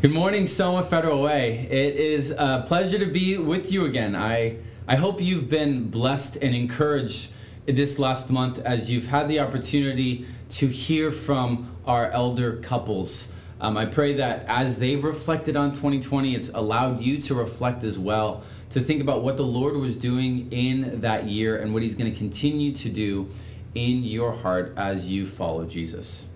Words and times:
Good 0.00 0.12
morning, 0.12 0.46
Soma 0.46 0.84
Federal 0.84 1.20
Way. 1.20 1.66
It 1.68 1.96
is 1.96 2.30
a 2.30 2.62
pleasure 2.64 3.00
to 3.00 3.06
be 3.06 3.36
with 3.36 3.72
you 3.72 3.84
again. 3.84 4.14
I, 4.14 4.58
I 4.86 4.94
hope 4.94 5.20
you've 5.20 5.50
been 5.50 5.90
blessed 5.90 6.36
and 6.36 6.54
encouraged 6.54 7.32
this 7.66 7.98
last 7.98 8.30
month 8.30 8.60
as 8.60 8.92
you've 8.92 9.06
had 9.06 9.28
the 9.28 9.40
opportunity 9.40 10.24
to 10.50 10.68
hear 10.68 11.10
from 11.10 11.74
our 11.84 12.12
elder 12.12 12.60
couples. 12.60 13.26
Um, 13.60 13.76
I 13.76 13.86
pray 13.86 14.12
that 14.12 14.44
as 14.46 14.78
they've 14.78 15.02
reflected 15.02 15.56
on 15.56 15.70
2020, 15.70 16.32
it's 16.32 16.50
allowed 16.50 17.00
you 17.00 17.20
to 17.22 17.34
reflect 17.34 17.82
as 17.82 17.98
well, 17.98 18.44
to 18.70 18.80
think 18.80 19.02
about 19.02 19.24
what 19.24 19.36
the 19.36 19.42
Lord 19.42 19.74
was 19.74 19.96
doing 19.96 20.52
in 20.52 21.00
that 21.00 21.24
year 21.24 21.56
and 21.56 21.74
what 21.74 21.82
He's 21.82 21.96
going 21.96 22.12
to 22.12 22.16
continue 22.16 22.70
to 22.72 22.88
do 22.88 23.28
in 23.74 24.04
your 24.04 24.30
heart 24.30 24.74
as 24.76 25.10
you 25.10 25.26
follow 25.26 25.64
Jesus. 25.64 26.27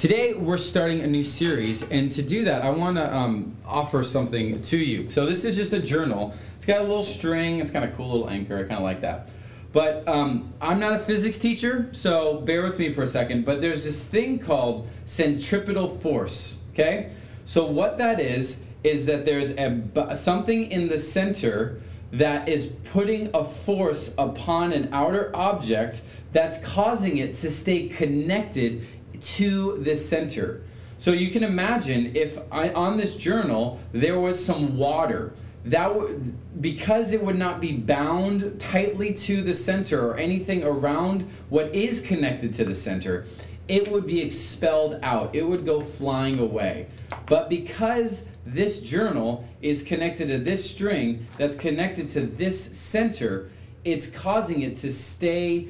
Today, 0.00 0.32
we're 0.32 0.56
starting 0.56 1.00
a 1.00 1.06
new 1.06 1.22
series, 1.22 1.82
and 1.82 2.10
to 2.12 2.22
do 2.22 2.46
that, 2.46 2.62
I 2.62 2.70
want 2.70 2.96
to 2.96 3.14
um, 3.14 3.54
offer 3.66 4.02
something 4.02 4.62
to 4.62 4.78
you. 4.78 5.10
So, 5.10 5.26
this 5.26 5.44
is 5.44 5.54
just 5.54 5.74
a 5.74 5.78
journal. 5.78 6.34
It's 6.56 6.64
got 6.64 6.78
a 6.78 6.84
little 6.84 7.02
string, 7.02 7.58
it's 7.58 7.70
kind 7.70 7.84
of 7.84 7.94
cool 7.98 8.10
little 8.10 8.30
anchor. 8.30 8.56
I 8.56 8.60
kind 8.60 8.78
of 8.78 8.82
like 8.82 9.02
that. 9.02 9.28
But 9.74 10.08
um, 10.08 10.54
I'm 10.58 10.80
not 10.80 10.94
a 10.94 11.00
physics 11.00 11.36
teacher, 11.36 11.90
so 11.92 12.40
bear 12.40 12.62
with 12.64 12.78
me 12.78 12.94
for 12.94 13.02
a 13.02 13.06
second. 13.06 13.44
But 13.44 13.60
there's 13.60 13.84
this 13.84 14.02
thing 14.02 14.38
called 14.38 14.88
centripetal 15.04 15.98
force, 15.98 16.56
okay? 16.72 17.12
So, 17.44 17.66
what 17.66 17.98
that 17.98 18.20
is, 18.20 18.62
is 18.82 19.04
that 19.04 19.26
there's 19.26 19.50
a, 19.50 20.16
something 20.16 20.70
in 20.70 20.88
the 20.88 20.96
center 20.96 21.78
that 22.10 22.48
is 22.48 22.68
putting 22.90 23.28
a 23.34 23.44
force 23.44 24.14
upon 24.16 24.72
an 24.72 24.88
outer 24.94 25.30
object 25.36 26.00
that's 26.32 26.58
causing 26.58 27.18
it 27.18 27.34
to 27.34 27.50
stay 27.50 27.88
connected 27.88 28.86
to 29.20 29.76
this 29.78 30.06
center. 30.08 30.62
So 30.98 31.12
you 31.12 31.30
can 31.30 31.42
imagine 31.42 32.14
if 32.14 32.38
I, 32.52 32.70
on 32.70 32.96
this 32.96 33.16
journal 33.16 33.80
there 33.92 34.20
was 34.20 34.42
some 34.42 34.76
water 34.76 35.32
that 35.64 35.94
would 35.94 36.62
because 36.62 37.12
it 37.12 37.22
would 37.22 37.36
not 37.36 37.60
be 37.60 37.72
bound 37.72 38.58
tightly 38.58 39.12
to 39.12 39.42
the 39.42 39.54
center 39.54 40.06
or 40.06 40.16
anything 40.16 40.64
around 40.64 41.28
what 41.50 41.74
is 41.74 42.00
connected 42.00 42.54
to 42.54 42.64
the 42.64 42.74
center 42.74 43.26
it 43.68 43.86
would 43.92 44.04
be 44.04 44.20
expelled 44.20 44.98
out. 45.00 45.32
It 45.32 45.46
would 45.46 45.64
go 45.64 45.80
flying 45.80 46.40
away. 46.40 46.88
But 47.26 47.48
because 47.48 48.24
this 48.44 48.80
journal 48.80 49.48
is 49.62 49.84
connected 49.84 50.26
to 50.28 50.38
this 50.38 50.68
string 50.68 51.28
that's 51.38 51.54
connected 51.54 52.08
to 52.10 52.22
this 52.22 52.60
center 52.76 53.50
it's 53.84 54.06
causing 54.08 54.62
it 54.62 54.76
to 54.78 54.90
stay 54.90 55.68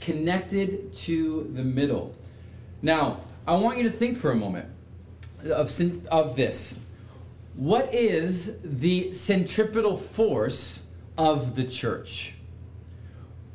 connected 0.00 0.92
to 0.92 1.50
the 1.54 1.62
middle 1.62 2.14
now, 2.82 3.20
I 3.46 3.56
want 3.56 3.78
you 3.78 3.84
to 3.84 3.90
think 3.90 4.18
for 4.18 4.30
a 4.30 4.34
moment 4.34 4.68
of, 5.44 5.80
of 6.10 6.36
this. 6.36 6.76
What 7.54 7.94
is 7.94 8.56
the 8.62 9.12
centripetal 9.12 9.96
force 9.96 10.82
of 11.16 11.56
the 11.56 11.64
church? 11.64 12.34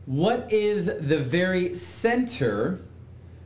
What 0.05 0.51
is 0.51 0.85
the 0.85 1.19
very 1.19 1.75
center 1.75 2.81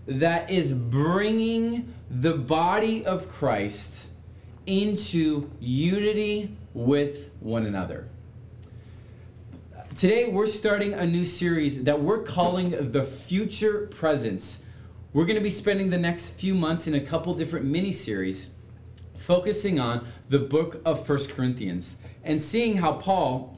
that 0.07 0.49
is 0.49 0.71
bringing 0.71 1.93
the 2.09 2.33
body 2.33 3.05
of 3.05 3.29
Christ 3.29 4.07
into 4.65 5.51
unity 5.59 6.55
with 6.73 7.31
one 7.41 7.65
another? 7.65 8.07
Today, 9.97 10.29
we're 10.29 10.47
starting 10.47 10.93
a 10.93 11.05
new 11.05 11.25
series 11.25 11.83
that 11.83 12.01
we're 12.01 12.23
calling 12.23 12.91
The 12.91 13.03
Future 13.03 13.87
Present 13.87 14.57
we're 15.15 15.23
going 15.25 15.37
to 15.37 15.41
be 15.41 15.49
spending 15.49 15.91
the 15.91 15.97
next 15.97 16.31
few 16.31 16.53
months 16.53 16.87
in 16.87 16.93
a 16.93 16.99
couple 16.99 17.33
different 17.33 17.65
mini 17.65 17.93
series 17.93 18.49
focusing 19.15 19.79
on 19.79 20.05
the 20.27 20.37
book 20.37 20.81
of 20.83 21.05
First 21.05 21.29
Corinthians 21.29 21.95
and 22.21 22.43
seeing 22.43 22.75
how 22.75 22.91
Paul 22.91 23.57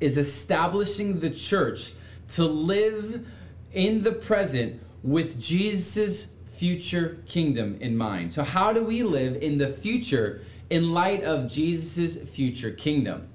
is 0.00 0.18
establishing 0.18 1.20
the 1.20 1.30
church 1.30 1.92
to 2.30 2.44
live 2.44 3.24
in 3.72 4.02
the 4.02 4.10
present 4.10 4.82
with 5.04 5.40
Jesus' 5.40 6.26
future 6.46 7.22
kingdom 7.24 7.78
in 7.80 7.96
mind. 7.96 8.32
So, 8.32 8.42
how 8.42 8.72
do 8.72 8.82
we 8.82 9.04
live 9.04 9.40
in 9.40 9.58
the 9.58 9.68
future 9.68 10.42
in 10.70 10.92
light 10.92 11.22
of 11.22 11.48
Jesus' 11.48 12.16
future 12.16 12.72
kingdom? 12.72 13.28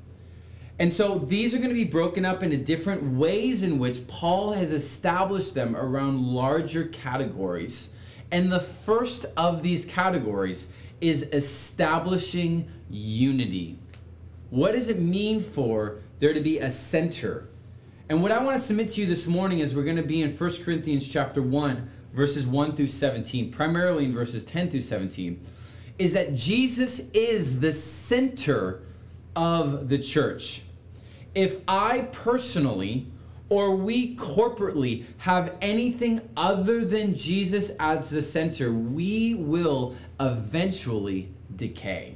And 0.77 0.91
so 0.91 1.17
these 1.17 1.53
are 1.53 1.57
going 1.57 1.69
to 1.69 1.75
be 1.75 1.85
broken 1.85 2.25
up 2.25 2.43
into 2.43 2.57
different 2.57 3.17
ways 3.17 3.63
in 3.63 3.79
which 3.79 4.07
Paul 4.07 4.53
has 4.53 4.71
established 4.71 5.53
them 5.53 5.75
around 5.75 6.25
larger 6.25 6.85
categories. 6.85 7.91
And 8.31 8.51
the 8.51 8.59
first 8.59 9.25
of 9.37 9.63
these 9.63 9.85
categories 9.85 10.67
is 10.99 11.23
establishing 11.31 12.69
unity. 12.89 13.79
What 14.49 14.73
does 14.73 14.89
it 14.89 14.99
mean 14.99 15.41
for 15.41 15.99
there 16.19 16.33
to 16.33 16.41
be 16.41 16.59
a 16.59 16.69
center? 16.69 17.47
And 18.09 18.21
what 18.21 18.31
I 18.31 18.43
want 18.43 18.57
to 18.57 18.63
submit 18.63 18.91
to 18.93 19.01
you 19.01 19.07
this 19.07 19.27
morning 19.27 19.59
is 19.59 19.73
we're 19.73 19.83
going 19.83 19.95
to 19.95 20.03
be 20.03 20.21
in 20.21 20.35
1 20.35 20.63
Corinthians 20.63 21.07
chapter 21.07 21.41
1 21.41 21.89
verses 22.15 22.47
1 22.47 22.75
through 22.75 22.87
17, 22.87 23.51
primarily 23.51 24.05
in 24.05 24.13
verses 24.13 24.43
10 24.45 24.71
through 24.71 24.81
17, 24.81 25.45
is 25.99 26.13
that 26.13 26.33
Jesus 26.33 27.01
is 27.13 27.59
the 27.59 27.73
center 27.73 28.81
of 29.35 29.89
the 29.89 29.97
church 29.97 30.61
if 31.35 31.57
I 31.67 32.07
personally 32.13 33.07
or 33.49 33.75
we 33.75 34.15
corporately 34.15 35.05
have 35.19 35.55
anything 35.61 36.21
other 36.35 36.83
than 36.83 37.13
Jesus 37.13 37.69
as 37.79 38.09
the 38.09 38.21
center, 38.21 38.73
we 38.73 39.35
will 39.35 39.95
eventually 40.19 41.29
decay. 41.55 42.15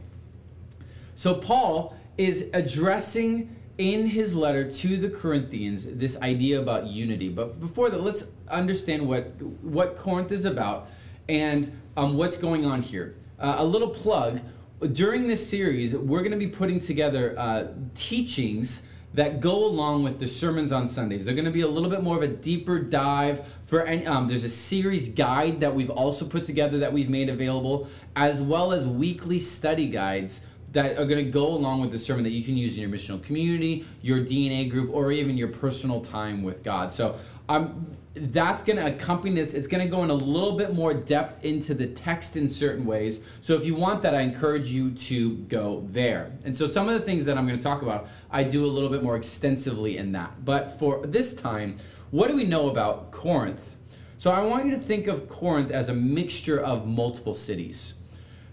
So, 1.13 1.35
Paul 1.35 1.95
is 2.17 2.47
addressing 2.53 3.55
in 3.77 4.07
his 4.07 4.35
letter 4.35 4.69
to 4.71 4.97
the 4.97 5.09
Corinthians 5.09 5.85
this 5.85 6.17
idea 6.17 6.59
about 6.59 6.87
unity. 6.87 7.29
But 7.29 7.59
before 7.59 7.89
that, 7.89 8.01
let's 8.01 8.25
understand 8.49 9.07
what, 9.07 9.39
what 9.61 9.97
Corinth 9.97 10.31
is 10.31 10.45
about 10.45 10.89
and 11.29 11.79
um, 11.95 12.17
what's 12.17 12.37
going 12.37 12.65
on 12.65 12.81
here. 12.81 13.15
Uh, 13.37 13.55
a 13.59 13.63
little 13.63 13.89
plug 13.89 14.41
during 14.79 15.27
this 15.27 15.47
series, 15.47 15.95
we're 15.95 16.19
going 16.19 16.31
to 16.31 16.37
be 16.37 16.47
putting 16.47 16.79
together 16.79 17.37
uh, 17.37 17.67
teachings 17.95 18.83
that 19.13 19.39
go 19.41 19.65
along 19.65 20.03
with 20.03 20.19
the 20.19 20.27
sermons 20.27 20.71
on 20.71 20.87
Sundays. 20.87 21.25
They're 21.25 21.33
going 21.33 21.45
to 21.45 21.51
be 21.51 21.61
a 21.61 21.67
little 21.67 21.89
bit 21.89 22.01
more 22.03 22.15
of 22.15 22.23
a 22.23 22.27
deeper 22.27 22.79
dive 22.79 23.45
for 23.65 23.83
any, 23.83 24.05
um, 24.05 24.27
there's 24.27 24.43
a 24.43 24.49
series 24.49 25.09
guide 25.09 25.59
that 25.61 25.73
we've 25.73 25.89
also 25.89 26.25
put 26.25 26.45
together 26.45 26.77
that 26.79 26.93
we've 26.93 27.09
made 27.09 27.27
available, 27.27 27.89
as 28.15 28.41
well 28.41 28.71
as 28.71 28.87
weekly 28.87 29.39
study 29.39 29.87
guides 29.87 30.41
that 30.71 30.99
are 30.99 31.05
going 31.05 31.23
to 31.25 31.31
go 31.31 31.47
along 31.47 31.81
with 31.81 31.91
the 31.91 31.99
sermon 31.99 32.23
that 32.23 32.29
you 32.29 32.43
can 32.43 32.55
use 32.55 32.75
in 32.75 32.81
your 32.81 32.89
missional 32.89 33.21
community, 33.21 33.85
your 34.01 34.19
DNA 34.19 34.69
group, 34.69 34.91
or 34.93 35.11
even 35.11 35.35
your 35.35 35.47
personal 35.47 35.99
time 36.01 36.43
with 36.43 36.63
God. 36.63 36.91
So 36.91 37.19
I'm. 37.49 37.63
um, 37.63 37.91
that's 38.21 38.63
going 38.63 38.77
to 38.77 38.85
accompany 38.85 39.33
this. 39.33 39.53
It's 39.53 39.67
going 39.67 39.83
to 39.83 39.89
go 39.89 40.03
in 40.03 40.09
a 40.09 40.15
little 40.15 40.57
bit 40.57 40.73
more 40.73 40.93
depth 40.93 41.43
into 41.43 41.73
the 41.73 41.87
text 41.87 42.35
in 42.35 42.47
certain 42.47 42.85
ways. 42.85 43.21
So 43.41 43.55
if 43.55 43.65
you 43.65 43.75
want 43.75 44.01
that, 44.03 44.13
I 44.13 44.21
encourage 44.21 44.67
you 44.67 44.91
to 44.91 45.35
go 45.35 45.87
there. 45.89 46.31
And 46.43 46.55
so 46.55 46.67
some 46.67 46.87
of 46.89 46.99
the 46.99 47.05
things 47.05 47.25
that 47.25 47.37
I'm 47.37 47.47
going 47.47 47.57
to 47.57 47.63
talk 47.63 47.81
about, 47.81 48.07
I 48.29 48.43
do 48.43 48.65
a 48.65 48.67
little 48.67 48.89
bit 48.89 49.03
more 49.03 49.15
extensively 49.15 49.97
in 49.97 50.11
that. 50.13 50.45
But 50.45 50.77
for 50.77 51.05
this 51.05 51.33
time, 51.33 51.77
what 52.11 52.27
do 52.27 52.35
we 52.35 52.43
know 52.43 52.69
about 52.69 53.11
Corinth? 53.11 53.75
So 54.17 54.31
I 54.31 54.41
want 54.41 54.65
you 54.65 54.71
to 54.71 54.79
think 54.79 55.07
of 55.07 55.29
Corinth 55.29 55.71
as 55.71 55.87
a 55.87 55.93
mixture 55.93 56.59
of 56.59 56.85
multiple 56.85 57.35
cities. 57.35 57.93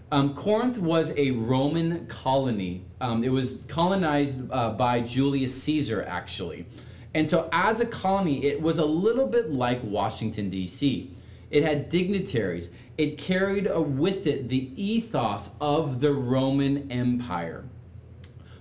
Um, 0.09 0.33
Corinth 0.33 0.77
was 0.77 1.11
a 1.17 1.31
Roman 1.31 2.07
colony. 2.07 2.85
Um, 3.01 3.25
it 3.25 3.29
was 3.29 3.65
colonized 3.67 4.49
uh, 4.51 4.69
by 4.71 5.01
Julius 5.01 5.61
Caesar, 5.63 6.03
actually. 6.07 6.65
And 7.13 7.27
so, 7.27 7.49
as 7.51 7.79
a 7.79 7.85
colony, 7.85 8.45
it 8.45 8.61
was 8.61 8.77
a 8.77 8.85
little 8.85 9.27
bit 9.27 9.51
like 9.51 9.79
Washington, 9.83 10.49
D.C. 10.49 11.15
It 11.49 11.63
had 11.63 11.89
dignitaries, 11.89 12.69
it 12.97 13.17
carried 13.17 13.69
with 13.73 14.27
it 14.27 14.49
the 14.49 14.71
ethos 14.81 15.49
of 15.61 16.01
the 16.01 16.11
Roman 16.11 16.91
Empire. 16.91 17.65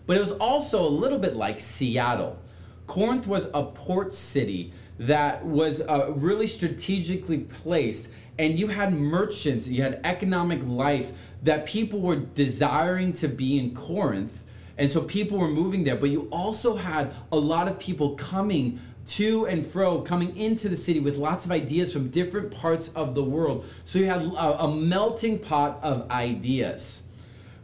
But 0.06 0.16
it 0.16 0.20
was 0.20 0.32
also 0.32 0.86
a 0.86 0.88
little 0.88 1.18
bit 1.18 1.34
like 1.34 1.58
Seattle. 1.58 2.38
Corinth 2.86 3.26
was 3.26 3.48
a 3.52 3.64
port 3.64 4.14
city 4.14 4.72
that 4.98 5.44
was 5.44 5.80
uh, 5.80 6.12
really 6.12 6.46
strategically 6.46 7.38
placed, 7.38 8.08
and 8.38 8.58
you 8.58 8.68
had 8.68 8.92
merchants, 8.92 9.66
you 9.66 9.82
had 9.82 10.00
economic 10.04 10.60
life 10.64 11.12
that 11.42 11.66
people 11.66 12.00
were 12.00 12.16
desiring 12.16 13.12
to 13.14 13.28
be 13.28 13.58
in 13.58 13.74
Corinth 13.74 14.44
and 14.78 14.90
so 14.90 15.00
people 15.02 15.38
were 15.38 15.48
moving 15.48 15.84
there, 15.84 15.96
but 15.96 16.10
you 16.10 16.28
also 16.30 16.76
had 16.76 17.14
a 17.32 17.36
lot 17.36 17.68
of 17.68 17.78
people 17.78 18.14
coming 18.14 18.80
to 19.08 19.46
and 19.46 19.66
fro, 19.66 20.00
coming 20.00 20.36
into 20.36 20.68
the 20.68 20.76
city 20.76 21.00
with 21.00 21.16
lots 21.16 21.44
of 21.44 21.52
ideas 21.52 21.92
from 21.92 22.08
different 22.08 22.50
parts 22.50 22.88
of 22.90 23.14
the 23.14 23.22
world. 23.22 23.64
So 23.84 23.98
you 23.98 24.06
had 24.06 24.22
a, 24.22 24.64
a 24.64 24.74
melting 24.74 25.38
pot 25.38 25.78
of 25.82 26.10
ideas. 26.10 27.04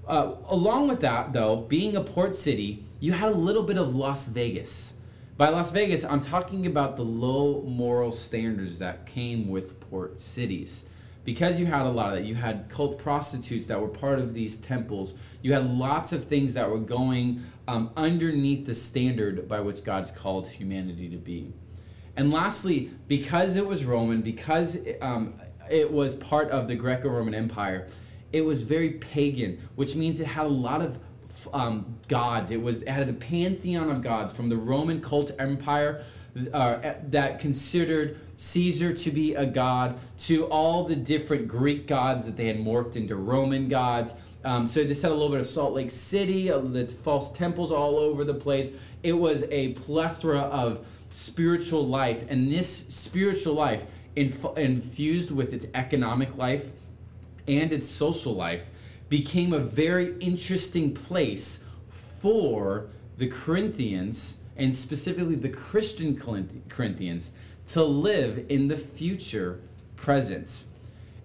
Uh, 0.06 0.34
along 0.48 0.88
with 0.88 1.00
that, 1.00 1.32
though, 1.32 1.56
being 1.56 1.96
a 1.96 2.02
port 2.02 2.34
city, 2.34 2.84
you 3.00 3.12
had 3.12 3.32
a 3.32 3.36
little 3.36 3.62
bit 3.62 3.76
of 3.76 3.94
Las 3.94 4.24
Vegas. 4.24 4.94
By 5.36 5.48
Las 5.48 5.70
Vegas, 5.70 6.04
I'm 6.04 6.20
talking 6.20 6.66
about 6.66 6.96
the 6.96 7.04
low 7.04 7.62
moral 7.62 8.12
standards 8.12 8.78
that 8.78 9.06
came 9.06 9.48
with 9.48 9.80
port 9.80 10.20
cities. 10.20 10.86
Because 11.24 11.60
you 11.60 11.66
had 11.66 11.86
a 11.86 11.90
lot 11.90 12.12
of 12.12 12.18
that, 12.18 12.24
you 12.24 12.34
had 12.34 12.68
cult 12.68 12.98
prostitutes 12.98 13.66
that 13.66 13.80
were 13.80 13.88
part 13.88 14.18
of 14.18 14.34
these 14.34 14.56
temples. 14.56 15.14
You 15.40 15.52
had 15.52 15.68
lots 15.70 16.12
of 16.12 16.24
things 16.24 16.54
that 16.54 16.68
were 16.68 16.78
going 16.78 17.44
um, 17.68 17.90
underneath 17.96 18.66
the 18.66 18.74
standard 18.74 19.48
by 19.48 19.60
which 19.60 19.84
God's 19.84 20.10
called 20.10 20.48
humanity 20.48 21.08
to 21.08 21.16
be. 21.16 21.52
And 22.16 22.30
lastly, 22.32 22.90
because 23.08 23.56
it 23.56 23.66
was 23.66 23.84
Roman, 23.84 24.20
because 24.20 24.76
um, 25.00 25.34
it 25.70 25.90
was 25.90 26.14
part 26.14 26.50
of 26.50 26.68
the 26.68 26.74
Greco 26.74 27.08
Roman 27.08 27.34
Empire, 27.34 27.88
it 28.32 28.42
was 28.42 28.62
very 28.62 28.90
pagan, 28.90 29.60
which 29.76 29.94
means 29.94 30.20
it 30.20 30.26
had 30.26 30.46
a 30.46 30.50
lot 30.50 30.82
of 30.82 30.98
um, 31.52 31.98
gods. 32.08 32.50
It 32.50 32.60
was 32.60 32.82
it 32.82 32.88
had 32.88 33.06
the 33.06 33.12
pantheon 33.12 33.90
of 33.90 34.02
gods 34.02 34.32
from 34.32 34.48
the 34.48 34.56
Roman 34.56 35.00
cult 35.00 35.30
empire 35.38 36.04
uh, 36.52 36.94
that 37.08 37.38
considered 37.38 38.18
Caesar 38.36 38.92
to 38.92 39.10
be 39.10 39.34
a 39.34 39.46
god 39.46 39.98
to 40.20 40.46
all 40.46 40.84
the 40.84 40.96
different 40.96 41.48
Greek 41.48 41.86
gods 41.86 42.24
that 42.24 42.36
they 42.36 42.46
had 42.46 42.58
morphed 42.58 42.96
into 42.96 43.16
Roman 43.16 43.68
gods. 43.68 44.14
Um, 44.44 44.66
so 44.66 44.82
they 44.82 44.94
said 44.94 45.10
a 45.10 45.14
little 45.14 45.30
bit 45.30 45.40
of 45.40 45.46
Salt 45.46 45.74
Lake 45.74 45.90
City, 45.90 46.50
uh, 46.50 46.58
the 46.58 46.86
false 46.86 47.30
temples 47.30 47.70
all 47.70 47.96
over 47.96 48.24
the 48.24 48.34
place. 48.34 48.70
It 49.02 49.12
was 49.12 49.44
a 49.50 49.72
plethora 49.72 50.40
of 50.40 50.84
spiritual 51.10 51.86
life, 51.86 52.24
and 52.28 52.50
this 52.50 52.84
spiritual 52.88 53.54
life 53.54 53.82
inf- 54.16 54.56
infused 54.56 55.30
with 55.30 55.52
its 55.52 55.66
economic 55.74 56.36
life 56.36 56.70
and 57.46 57.72
its 57.72 57.88
social 57.88 58.34
life 58.34 58.68
became 59.08 59.52
a 59.52 59.58
very 59.58 60.16
interesting 60.18 60.94
place 60.94 61.60
for 62.20 62.86
the 63.18 63.26
Corinthians 63.26 64.38
and 64.56 64.74
specifically 64.74 65.34
the 65.34 65.48
Christian 65.48 66.16
Corinthians 66.68 67.32
to 67.68 67.82
live 67.82 68.46
in 68.48 68.68
the 68.68 68.76
future 68.76 69.60
present. 69.96 70.64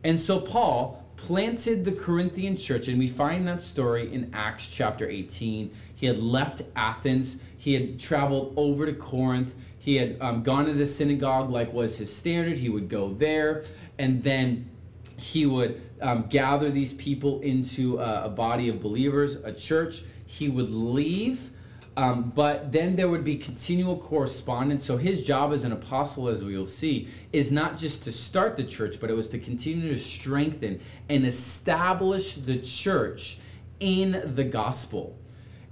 And 0.03 0.19
so 0.19 0.39
Paul 0.39 1.03
planted 1.15 1.83
the 1.83 1.91
Corinthian 1.91 2.55
church, 2.55 2.87
and 2.87 2.99
we 2.99 3.07
find 3.07 3.47
that 3.47 3.59
story 3.59 4.13
in 4.13 4.29
Acts 4.33 4.67
chapter 4.67 5.09
18. 5.09 5.75
He 5.95 6.05
had 6.05 6.17
left 6.17 6.61
Athens, 6.75 7.39
he 7.57 7.73
had 7.73 7.99
traveled 7.99 8.53
over 8.55 8.85
to 8.85 8.93
Corinth, 8.93 9.55
he 9.87 9.95
had 9.95 10.17
um, 10.19 10.43
gone 10.43 10.65
to 10.65 10.73
the 10.73 10.85
synagogue 10.85 11.49
like 11.49 11.71
was 11.71 11.95
his 11.95 12.13
standard. 12.13 12.57
He 12.57 12.67
would 12.67 12.89
go 12.89 13.13
there, 13.13 13.63
and 13.97 14.21
then 14.21 14.69
he 15.15 15.45
would 15.45 15.81
um, 16.01 16.25
gather 16.29 16.69
these 16.69 16.91
people 16.91 17.39
into 17.39 17.97
a, 17.97 18.25
a, 18.25 18.29
body 18.29 18.67
of 18.67 18.81
believers, 18.81 19.35
a 19.37 19.53
church. 19.53 20.03
He 20.25 20.49
would 20.49 20.69
leave, 20.69 21.51
um, 21.97 22.31
but 22.35 22.71
then 22.71 22.95
there 22.95 23.09
would 23.09 23.23
be 23.23 23.35
continual 23.37 23.97
correspondence. 23.97 24.85
So 24.85 24.97
his 24.97 25.23
job 25.23 25.51
as 25.51 25.63
an 25.63 25.71
apostle, 25.71 26.29
as 26.29 26.43
we 26.43 26.55
will 26.55 26.67
see, 26.67 27.09
is 27.33 27.51
not 27.51 27.75
just 27.75 28.03
to 28.03 28.11
start 28.11 28.55
the 28.55 28.63
church, 28.63 28.99
but 29.01 29.09
it 29.09 29.15
was 29.15 29.27
to 29.29 29.39
continue 29.39 29.91
to 29.91 29.99
strengthen 29.99 30.79
and 31.09 31.25
establish 31.25 32.35
the 32.35 32.59
church 32.59 33.39
in 33.79 34.21
the 34.23 34.43
gospel. 34.43 35.17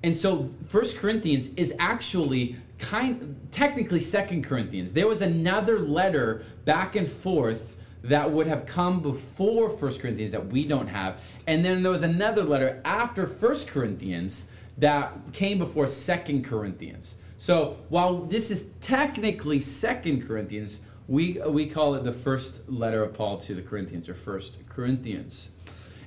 And 0.01 0.15
so 0.15 0.49
First 0.67 0.97
Corinthians 0.97 1.49
is 1.57 1.71
actually 1.77 2.57
kind 2.79 3.39
technically 3.51 4.01
second 4.01 4.43
corinthians 4.43 4.91
there 4.91 5.07
was 5.07 5.21
another 5.21 5.79
letter 5.79 6.43
back 6.65 6.93
and 6.97 7.09
forth 7.09 7.77
that 8.03 8.29
would 8.29 8.47
have 8.47 8.65
come 8.65 9.01
before 9.01 9.69
first 9.69 10.01
corinthians 10.01 10.33
that 10.33 10.47
we 10.47 10.67
don't 10.67 10.89
have 10.89 11.15
and 11.47 11.63
then 11.63 11.83
there 11.83 11.91
was 11.91 12.03
another 12.03 12.43
letter 12.43 12.81
after 12.83 13.25
first 13.25 13.69
corinthians 13.69 14.47
that 14.77 15.13
came 15.33 15.57
before 15.57 15.87
second 15.87 16.43
corinthians 16.43 17.15
so 17.37 17.77
while 17.89 18.21
this 18.25 18.51
is 18.51 18.65
technically 18.81 19.59
second 19.59 20.25
corinthians 20.25 20.79
we 21.07 21.39
we 21.47 21.67
call 21.67 21.95
it 21.95 22.03
the 22.03 22.13
first 22.13 22.67
letter 22.69 23.03
of 23.03 23.13
paul 23.13 23.37
to 23.37 23.53
the 23.53 23.61
corinthians 23.61 24.09
or 24.09 24.13
first 24.13 24.57
corinthians 24.69 25.49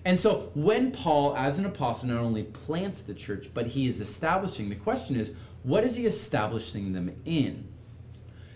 and 0.04 0.18
so 0.18 0.50
when 0.54 0.90
paul 0.90 1.34
as 1.36 1.58
an 1.58 1.66
apostle 1.66 2.08
not 2.08 2.18
only 2.18 2.42
plants 2.42 3.00
the 3.00 3.14
church 3.14 3.50
but 3.54 3.68
he 3.68 3.86
is 3.86 4.00
establishing 4.00 4.68
the 4.68 4.74
question 4.74 5.16
is 5.16 5.30
what 5.62 5.84
is 5.84 5.96
he 5.96 6.06
establishing 6.06 6.92
them 6.92 7.20
in? 7.24 7.68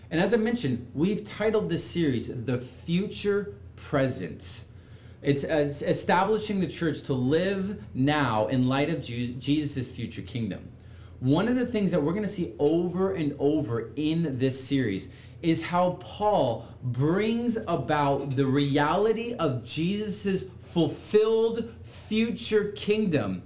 And 0.09 0.21
as 0.21 0.33
I 0.33 0.37
mentioned, 0.37 0.89
we've 0.93 1.23
titled 1.23 1.69
this 1.69 1.83
series 1.83 2.27
The 2.27 2.57
Future 2.57 3.55
Present. 3.75 4.61
It's 5.23 5.43
establishing 5.43 6.59
the 6.59 6.67
church 6.67 7.03
to 7.03 7.13
live 7.13 7.81
now 7.93 8.47
in 8.47 8.67
light 8.67 8.89
of 8.89 9.01
Jesus' 9.01 9.89
future 9.89 10.21
kingdom. 10.21 10.69
One 11.19 11.47
of 11.47 11.55
the 11.55 11.65
things 11.65 11.91
that 11.91 12.03
we're 12.03 12.11
going 12.11 12.23
to 12.23 12.29
see 12.29 12.53
over 12.59 13.13
and 13.13 13.33
over 13.39 13.91
in 13.95 14.37
this 14.39 14.61
series 14.63 15.07
is 15.41 15.63
how 15.63 15.97
Paul 16.01 16.67
brings 16.81 17.57
about 17.67 18.35
the 18.35 18.45
reality 18.45 19.33
of 19.33 19.63
Jesus' 19.63 20.43
fulfilled 20.61 21.73
future 21.83 22.71
kingdom 22.71 23.43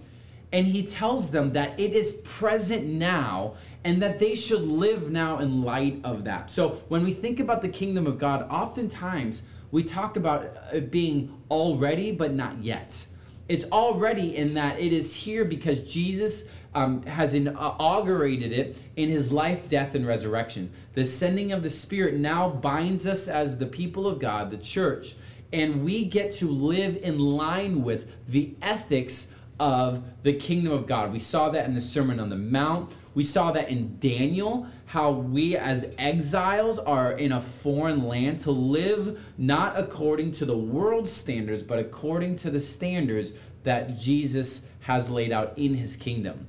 and 0.52 0.68
he 0.68 0.86
tells 0.86 1.32
them 1.32 1.54
that 1.54 1.80
it 1.80 1.94
is 1.94 2.14
present 2.24 2.86
now 2.86 3.56
and 3.84 4.02
that 4.02 4.20
they 4.20 4.36
should 4.36 4.62
live 4.62 5.12
now 5.12 5.40
in 5.40 5.62
light 5.62 6.00
of 6.04 6.24
that. 6.24 6.50
So 6.50 6.82
when 6.88 7.04
we 7.04 7.14
think 7.14 7.40
about 7.40 7.62
the 7.62 7.70
kingdom 7.70 8.08
of 8.08 8.18
God, 8.18 8.48
oftentimes 8.50 9.44
we 9.72 9.84
talk 9.84 10.16
about 10.16 10.44
it 10.72 10.92
being 10.92 11.42
already 11.50 12.12
but 12.12 12.34
not 12.34 12.64
yet. 12.64 13.06
It's 13.48 13.66
already 13.66 14.36
in 14.36 14.54
that 14.56 14.80
it 14.80 14.92
is 14.92 15.16
here 15.16 15.46
because 15.46 15.82
Jesus 15.82 16.46
um, 16.76 17.04
has 17.04 17.34
inaugurated 17.34 18.52
it 18.52 18.78
in 18.96 19.10
his 19.10 19.32
life, 19.32 19.68
death, 19.70 19.96
and 19.96 20.06
resurrection. 20.06 20.72
The 20.94 21.06
sending 21.06 21.52
of 21.52 21.64
the 21.64 21.70
Spirit 21.70 22.16
now 22.16 22.50
binds 22.50 23.08
us 23.08 23.28
as 23.28 23.58
the 23.58 23.66
people 23.66 24.08
of 24.08 24.20
God, 24.20 24.52
the 24.52 24.58
church, 24.58 25.16
and 25.54 25.84
we 25.84 26.06
get 26.06 26.34
to 26.34 26.50
live 26.50 26.98
in 26.98 27.20
line 27.20 27.84
with 27.84 28.08
the 28.28 28.54
ethics 28.62 29.28
of 29.60 30.04
the 30.24 30.34
kingdom 30.34 30.74
of 30.74 30.88
God. 30.88 31.12
We 31.12 31.20
saw 31.20 31.50
that 31.50 31.66
in 31.66 31.74
the 31.74 31.82
Sermon 31.82 32.20
on 32.20 32.30
the 32.30 32.36
Mount. 32.36 32.92
We 33.16 33.24
saw 33.24 33.52
that 33.54 33.70
in 33.70 33.98
Daniel, 34.00 34.68
how 34.88 35.12
we 35.12 35.56
as 35.56 35.94
exiles 35.98 36.80
are 36.80 37.12
in 37.12 37.32
a 37.32 37.42
foreign 37.42 38.06
land 38.06 38.40
to 38.40 38.52
live 38.52 39.20
not 39.38 39.78
according 39.78 40.32
to 40.32 40.46
the 40.46 40.58
world's 40.58 41.12
standards, 41.12 41.64
but 41.64 41.80
according 41.80 42.36
to 42.38 42.50
the 42.50 42.60
standards 42.60 43.32
that 43.64 43.98
Jesus 43.98 44.62
has 44.82 45.10
laid 45.10 45.32
out 45.32 45.58
in 45.58 45.76
his 45.76 45.96
kingdom. 45.96 46.48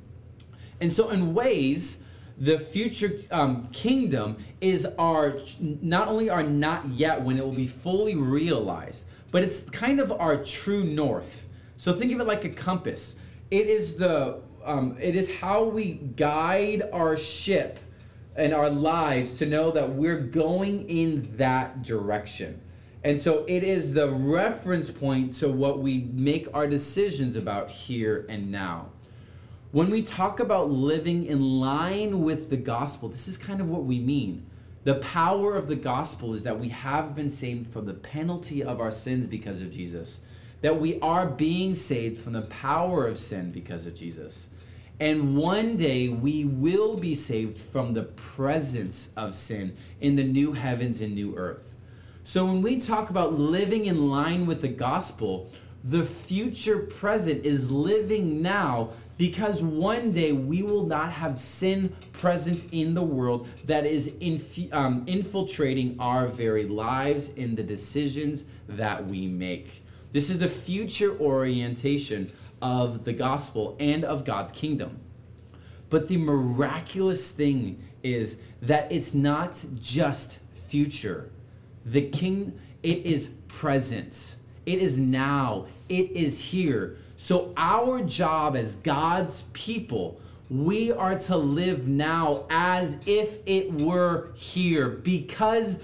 And 0.80 0.92
so, 0.92 1.10
in 1.10 1.34
ways, 1.34 1.98
the 2.36 2.58
future 2.58 3.20
um, 3.30 3.68
kingdom 3.72 4.44
is 4.60 4.86
our 4.98 5.38
not 5.60 6.08
only 6.08 6.30
our 6.30 6.42
not 6.42 6.88
yet 6.90 7.22
when 7.22 7.36
it 7.36 7.44
will 7.44 7.52
be 7.52 7.66
fully 7.66 8.14
realized, 8.14 9.04
but 9.30 9.42
it's 9.42 9.62
kind 9.70 10.00
of 10.00 10.12
our 10.12 10.36
true 10.42 10.84
north 10.84 11.48
so 11.78 11.92
think 11.92 12.10
of 12.10 12.20
it 12.20 12.26
like 12.26 12.44
a 12.44 12.48
compass. 12.48 13.14
It 13.52 13.68
is 13.68 13.96
the 13.96 14.40
um, 14.64 14.98
it 15.00 15.14
is 15.14 15.30
how 15.36 15.62
we 15.62 15.92
guide 15.92 16.82
our 16.92 17.16
ship 17.16 17.78
and 18.38 18.54
our 18.54 18.70
lives 18.70 19.34
to 19.34 19.46
know 19.46 19.70
that 19.72 19.94
we're 19.94 20.20
going 20.20 20.88
in 20.88 21.36
that 21.36 21.82
direction. 21.82 22.60
And 23.04 23.20
so 23.20 23.44
it 23.46 23.62
is 23.62 23.94
the 23.94 24.08
reference 24.08 24.90
point 24.90 25.34
to 25.36 25.48
what 25.48 25.80
we 25.80 26.08
make 26.12 26.48
our 26.54 26.66
decisions 26.66 27.36
about 27.36 27.70
here 27.70 28.24
and 28.28 28.50
now. 28.50 28.90
When 29.70 29.90
we 29.90 30.02
talk 30.02 30.40
about 30.40 30.70
living 30.70 31.26
in 31.26 31.60
line 31.60 32.22
with 32.22 32.48
the 32.48 32.56
gospel, 32.56 33.08
this 33.08 33.28
is 33.28 33.36
kind 33.36 33.60
of 33.60 33.68
what 33.68 33.84
we 33.84 34.00
mean. 34.00 34.46
The 34.84 34.94
power 34.94 35.54
of 35.54 35.68
the 35.68 35.76
gospel 35.76 36.32
is 36.32 36.44
that 36.44 36.58
we 36.58 36.70
have 36.70 37.14
been 37.14 37.28
saved 37.28 37.72
from 37.72 37.84
the 37.84 37.94
penalty 37.94 38.62
of 38.62 38.80
our 38.80 38.90
sins 38.90 39.26
because 39.26 39.60
of 39.60 39.70
Jesus 39.70 40.20
that 40.60 40.80
we 40.80 40.98
are 41.00 41.26
being 41.26 41.74
saved 41.74 42.20
from 42.20 42.32
the 42.32 42.42
power 42.42 43.06
of 43.06 43.18
sin 43.18 43.50
because 43.50 43.86
of 43.86 43.94
Jesus. 43.94 44.48
And 45.00 45.36
one 45.36 45.76
day 45.76 46.08
we 46.08 46.44
will 46.44 46.96
be 46.96 47.14
saved 47.14 47.58
from 47.58 47.94
the 47.94 48.02
presence 48.02 49.10
of 49.16 49.34
sin 49.34 49.76
in 50.00 50.16
the 50.16 50.24
new 50.24 50.52
heavens 50.52 51.00
and 51.00 51.14
new 51.14 51.36
earth. 51.36 51.74
So 52.24 52.44
when 52.44 52.62
we 52.62 52.80
talk 52.80 53.08
about 53.08 53.38
living 53.38 53.86
in 53.86 54.10
line 54.10 54.46
with 54.46 54.60
the 54.60 54.68
gospel, 54.68 55.50
the 55.84 56.04
future 56.04 56.78
present 56.80 57.44
is 57.44 57.70
living 57.70 58.42
now 58.42 58.90
because 59.16 59.62
one 59.62 60.12
day 60.12 60.32
we 60.32 60.62
will 60.62 60.86
not 60.86 61.12
have 61.12 61.38
sin 61.38 61.94
present 62.12 62.64
in 62.72 62.94
the 62.94 63.02
world 63.02 63.48
that 63.64 63.86
is 63.86 64.08
inf- 64.20 64.72
um, 64.72 65.04
infiltrating 65.06 65.96
our 65.98 66.28
very 66.28 66.66
lives 66.66 67.30
in 67.30 67.54
the 67.54 67.62
decisions 67.62 68.44
that 68.68 69.06
we 69.06 69.26
make. 69.26 69.84
This 70.12 70.30
is 70.30 70.38
the 70.38 70.48
future 70.48 71.18
orientation 71.20 72.32
of 72.60 73.04
the 73.04 73.12
gospel 73.12 73.76
and 73.78 74.04
of 74.04 74.24
God's 74.24 74.52
kingdom. 74.52 75.00
But 75.90 76.08
the 76.08 76.16
miraculous 76.16 77.30
thing 77.30 77.82
is 78.02 78.40
that 78.62 78.90
it's 78.92 79.14
not 79.14 79.64
just 79.80 80.38
future. 80.66 81.30
The 81.84 82.08
king, 82.08 82.58
it 82.82 83.06
is 83.06 83.30
present. 83.48 84.36
It 84.66 84.80
is 84.80 84.98
now. 84.98 85.66
It 85.88 86.10
is 86.10 86.40
here. 86.40 86.98
So, 87.16 87.52
our 87.56 88.02
job 88.02 88.54
as 88.54 88.76
God's 88.76 89.42
people, 89.52 90.20
we 90.50 90.92
are 90.92 91.18
to 91.20 91.36
live 91.36 91.88
now 91.88 92.46
as 92.48 92.96
if 93.06 93.38
it 93.46 93.80
were 93.80 94.28
here 94.34 94.88
because 94.88 95.78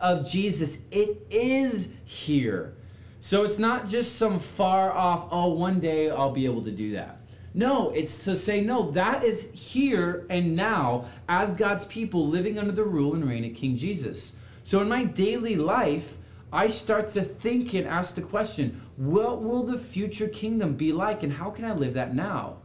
of 0.00 0.28
Jesus. 0.28 0.78
It 0.90 1.26
is 1.30 1.88
here. 2.04 2.74
So 3.26 3.42
it's 3.42 3.58
not 3.58 3.88
just 3.88 4.14
some 4.14 4.38
far 4.38 4.92
off, 4.92 5.26
oh, 5.32 5.48
one 5.48 5.80
day 5.80 6.08
I'll 6.08 6.30
be 6.30 6.44
able 6.44 6.62
to 6.62 6.70
do 6.70 6.92
that. 6.92 7.18
No, 7.54 7.90
it's 7.90 8.22
to 8.22 8.36
say, 8.36 8.60
no, 8.60 8.92
that 8.92 9.24
is 9.24 9.48
here 9.52 10.24
and 10.30 10.54
now 10.54 11.06
as 11.28 11.56
God's 11.56 11.84
people 11.86 12.28
living 12.28 12.56
under 12.56 12.70
the 12.70 12.84
rule 12.84 13.16
and 13.16 13.28
reign 13.28 13.44
of 13.44 13.56
King 13.56 13.76
Jesus. 13.76 14.34
So 14.62 14.80
in 14.80 14.88
my 14.88 15.02
daily 15.02 15.56
life, 15.56 16.18
I 16.52 16.68
start 16.68 17.08
to 17.14 17.22
think 17.22 17.74
and 17.74 17.84
ask 17.84 18.14
the 18.14 18.22
question 18.22 18.80
what 18.96 19.42
will 19.42 19.64
the 19.64 19.76
future 19.76 20.28
kingdom 20.28 20.76
be 20.76 20.92
like 20.92 21.24
and 21.24 21.32
how 21.32 21.50
can 21.50 21.64
I 21.64 21.72
live 21.72 21.94
that 21.94 22.14
now? 22.14 22.58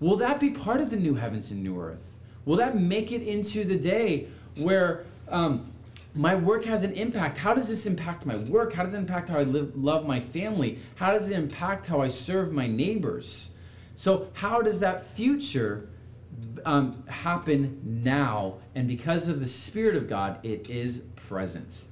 Will 0.00 0.16
that 0.16 0.40
be 0.40 0.48
part 0.48 0.80
of 0.80 0.88
the 0.88 0.96
new 0.96 1.16
heavens 1.16 1.50
and 1.50 1.62
new 1.62 1.78
earth? 1.78 2.16
Will 2.46 2.56
that 2.56 2.80
make 2.80 3.12
it 3.12 3.20
into 3.20 3.64
the 3.64 3.76
day 3.76 4.28
where 4.56 5.04
um, 5.28 5.72
my 6.16 6.34
work 6.34 6.64
has 6.64 6.82
an 6.82 6.92
impact? 6.94 7.38
How 7.38 7.52
does 7.54 7.68
this 7.68 7.84
impact 7.84 8.24
my 8.24 8.36
work? 8.36 8.72
How 8.72 8.82
does 8.82 8.94
it 8.94 8.98
impact 8.98 9.28
how 9.28 9.38
I 9.38 9.42
live, 9.42 9.76
love 9.76 10.06
my 10.06 10.18
family? 10.18 10.78
How 10.96 11.12
does 11.12 11.28
it 11.28 11.34
impact 11.34 11.86
how 11.86 12.00
I 12.00 12.08
serve 12.08 12.52
my 12.52 12.66
neighbors? 12.66 13.50
So, 13.94 14.28
how 14.34 14.62
does 14.62 14.80
that 14.80 15.06
future 15.06 15.88
um, 16.64 17.04
happen 17.06 17.80
now? 17.84 18.56
And 18.74 18.88
because 18.88 19.28
of 19.28 19.40
the 19.40 19.46
Spirit 19.46 19.96
of 19.96 20.08
God, 20.08 20.38
it 20.42 20.70
is 20.70 21.02
present. 21.16 21.84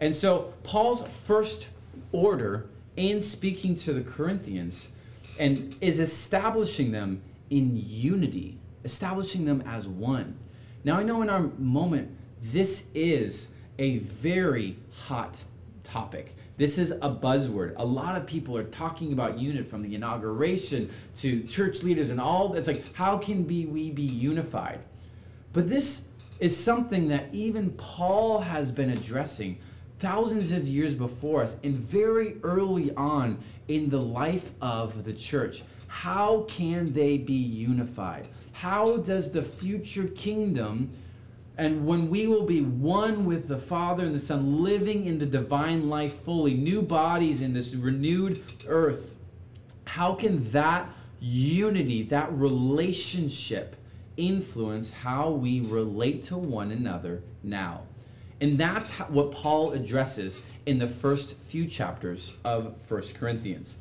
And 0.00 0.14
so, 0.14 0.52
Paul's 0.64 1.06
first 1.06 1.68
order 2.12 2.68
in 2.96 3.20
speaking 3.20 3.76
to 3.76 3.92
the 3.92 4.02
Corinthians 4.02 4.88
and 5.38 5.74
is 5.80 6.00
establishing 6.00 6.92
them 6.92 7.22
in 7.50 7.72
unity, 7.76 8.58
establishing 8.84 9.44
them 9.44 9.62
as 9.64 9.86
one. 9.86 10.38
Now, 10.82 10.98
I 10.98 11.02
know 11.02 11.22
in 11.22 11.30
our 11.30 11.50
moment, 11.58 12.16
this 12.42 12.86
is 12.94 13.48
a 13.78 13.98
very 13.98 14.76
hot 15.06 15.42
topic. 15.82 16.36
This 16.56 16.76
is 16.76 16.90
a 16.90 17.10
buzzword. 17.10 17.72
A 17.76 17.84
lot 17.84 18.16
of 18.16 18.26
people 18.26 18.56
are 18.56 18.64
talking 18.64 19.14
about 19.14 19.38
unit 19.38 19.68
from 19.68 19.82
the 19.82 19.94
inauguration 19.94 20.90
to 21.16 21.42
church 21.44 21.82
leaders 21.82 22.10
and 22.10 22.20
all. 22.20 22.54
It's 22.54 22.66
like, 22.66 22.94
how 22.94 23.16
can 23.16 23.44
be, 23.44 23.64
we 23.64 23.90
be 23.90 24.02
unified? 24.02 24.80
But 25.52 25.70
this 25.70 26.02
is 26.38 26.56
something 26.56 27.08
that 27.08 27.28
even 27.32 27.70
Paul 27.72 28.40
has 28.40 28.70
been 28.70 28.90
addressing 28.90 29.58
thousands 29.98 30.52
of 30.52 30.66
years 30.68 30.94
before 30.94 31.42
us 31.42 31.56
and 31.62 31.74
very 31.74 32.36
early 32.42 32.94
on 32.94 33.42
in 33.68 33.90
the 33.90 34.00
life 34.00 34.50
of 34.60 35.04
the 35.04 35.12
church. 35.12 35.62
How 35.86 36.44
can 36.48 36.92
they 36.92 37.18
be 37.18 37.34
unified? 37.34 38.28
How 38.52 38.98
does 38.98 39.30
the 39.32 39.42
future 39.42 40.08
kingdom 40.08 40.90
and 41.60 41.84
when 41.84 42.08
we 42.08 42.26
will 42.26 42.46
be 42.46 42.62
one 42.62 43.26
with 43.26 43.46
the 43.46 43.58
Father 43.58 44.02
and 44.02 44.14
the 44.14 44.20
Son, 44.20 44.64
living 44.64 45.04
in 45.04 45.18
the 45.18 45.26
divine 45.26 45.90
life 45.90 46.22
fully, 46.22 46.54
new 46.54 46.80
bodies 46.80 47.42
in 47.42 47.52
this 47.52 47.74
renewed 47.74 48.42
earth, 48.66 49.16
how 49.84 50.14
can 50.14 50.50
that 50.52 50.88
unity, 51.20 52.02
that 52.04 52.32
relationship, 52.32 53.76
influence 54.16 54.88
how 54.88 55.28
we 55.28 55.60
relate 55.60 56.22
to 56.24 56.38
one 56.38 56.70
another 56.70 57.22
now? 57.42 57.82
And 58.40 58.56
that's 58.56 58.88
what 59.10 59.30
Paul 59.32 59.72
addresses 59.72 60.40
in 60.64 60.78
the 60.78 60.88
first 60.88 61.36
few 61.36 61.66
chapters 61.66 62.32
of 62.42 62.80
First 62.80 63.16
Corinthians. 63.16 63.76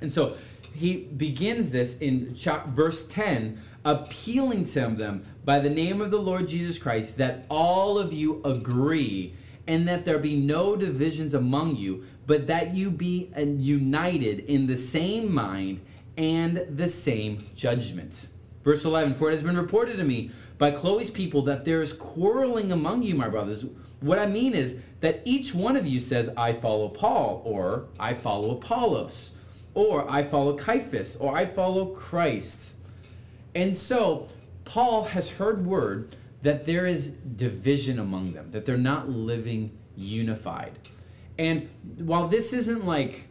And 0.00 0.12
so 0.12 0.36
he 0.76 0.98
begins 0.98 1.70
this 1.70 1.98
in 1.98 2.36
cha- 2.36 2.66
verse 2.68 3.04
10, 3.08 3.60
appealing 3.84 4.64
to 4.64 4.88
them 4.88 5.24
by 5.44 5.58
the 5.58 5.70
name 5.70 6.00
of 6.00 6.10
the 6.10 6.18
Lord 6.18 6.48
Jesus 6.48 6.78
Christ 6.78 7.16
that 7.18 7.46
all 7.48 7.98
of 7.98 8.12
you 8.12 8.42
agree 8.44 9.34
and 9.66 9.86
that 9.88 10.04
there 10.04 10.18
be 10.18 10.36
no 10.36 10.76
divisions 10.76 11.32
among 11.34 11.76
you, 11.76 12.04
but 12.26 12.46
that 12.46 12.74
you 12.74 12.90
be 12.90 13.30
united 13.36 14.40
in 14.40 14.66
the 14.66 14.76
same 14.76 15.32
mind 15.32 15.80
and 16.16 16.66
the 16.68 16.88
same 16.88 17.38
judgment. 17.54 18.26
Verse 18.64 18.84
11 18.84 19.14
For 19.14 19.30
it 19.30 19.34
has 19.34 19.42
been 19.42 19.56
reported 19.56 19.96
to 19.96 20.04
me 20.04 20.30
by 20.58 20.70
Chloe's 20.70 21.10
people 21.10 21.42
that 21.42 21.64
there 21.64 21.80
is 21.80 21.92
quarreling 21.92 22.72
among 22.72 23.02
you, 23.02 23.14
my 23.14 23.28
brothers. 23.28 23.64
What 24.00 24.18
I 24.18 24.26
mean 24.26 24.54
is 24.54 24.78
that 25.00 25.22
each 25.24 25.54
one 25.54 25.76
of 25.76 25.86
you 25.86 26.00
says, 26.00 26.30
I 26.36 26.52
follow 26.52 26.88
Paul, 26.88 27.42
or 27.44 27.86
I 27.98 28.14
follow 28.14 28.50
Apollos, 28.52 29.32
or 29.74 30.10
I 30.10 30.22
follow 30.22 30.56
Cephas, 30.56 31.16
or 31.16 31.36
I 31.36 31.46
follow 31.46 31.86
Christ. 31.86 32.74
And 33.54 33.74
so, 33.74 34.28
Paul 34.64 35.04
has 35.04 35.30
heard 35.30 35.66
word 35.66 36.16
that 36.42 36.66
there 36.66 36.86
is 36.86 37.08
division 37.08 37.98
among 37.98 38.32
them, 38.32 38.50
that 38.52 38.66
they're 38.66 38.78
not 38.78 39.08
living 39.08 39.76
unified. 39.96 40.78
And 41.38 41.68
while 41.96 42.28
this 42.28 42.52
isn't 42.52 42.84
like 42.84 43.24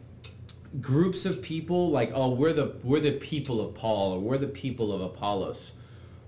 groups 0.80 1.26
of 1.26 1.42
people 1.42 1.90
like 1.90 2.12
oh 2.14 2.30
we're 2.30 2.52
the 2.52 2.76
we're 2.84 3.00
the 3.00 3.10
people 3.10 3.60
of 3.60 3.74
Paul 3.74 4.12
or 4.12 4.20
we're 4.20 4.38
the 4.38 4.46
people 4.46 4.92
of 4.92 5.00
Apollos, 5.00 5.72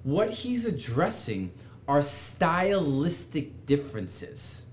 what 0.03 0.31
he's 0.31 0.65
addressing 0.65 1.53
are 1.87 2.03
stylistic 2.03 3.67
differences. 3.67 4.65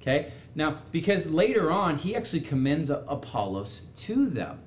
Okay? 0.00 0.32
Now, 0.54 0.82
because 0.92 1.30
later 1.30 1.70
on 1.70 1.98
he 1.98 2.14
actually 2.14 2.40
commends 2.40 2.90
Apollos 2.90 3.82
to 3.96 4.26
them. 4.26 4.60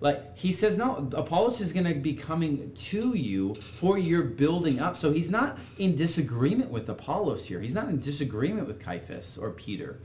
Like 0.00 0.36
he 0.36 0.50
says, 0.50 0.78
no, 0.78 1.10
Apollos 1.12 1.60
is 1.60 1.72
going 1.72 1.84
to 1.84 1.94
be 1.94 2.14
coming 2.14 2.72
to 2.74 3.14
you 3.14 3.54
for 3.54 3.98
your 3.98 4.22
building 4.22 4.80
up. 4.80 4.96
So 4.96 5.12
he's 5.12 5.30
not 5.30 5.58
in 5.78 5.94
disagreement 5.94 6.70
with 6.70 6.88
Apollos 6.88 7.46
here. 7.46 7.60
He's 7.60 7.74
not 7.74 7.88
in 7.88 8.00
disagreement 8.00 8.66
with 8.66 8.82
Cephas 8.82 9.36
or 9.36 9.50
Peter. 9.50 10.00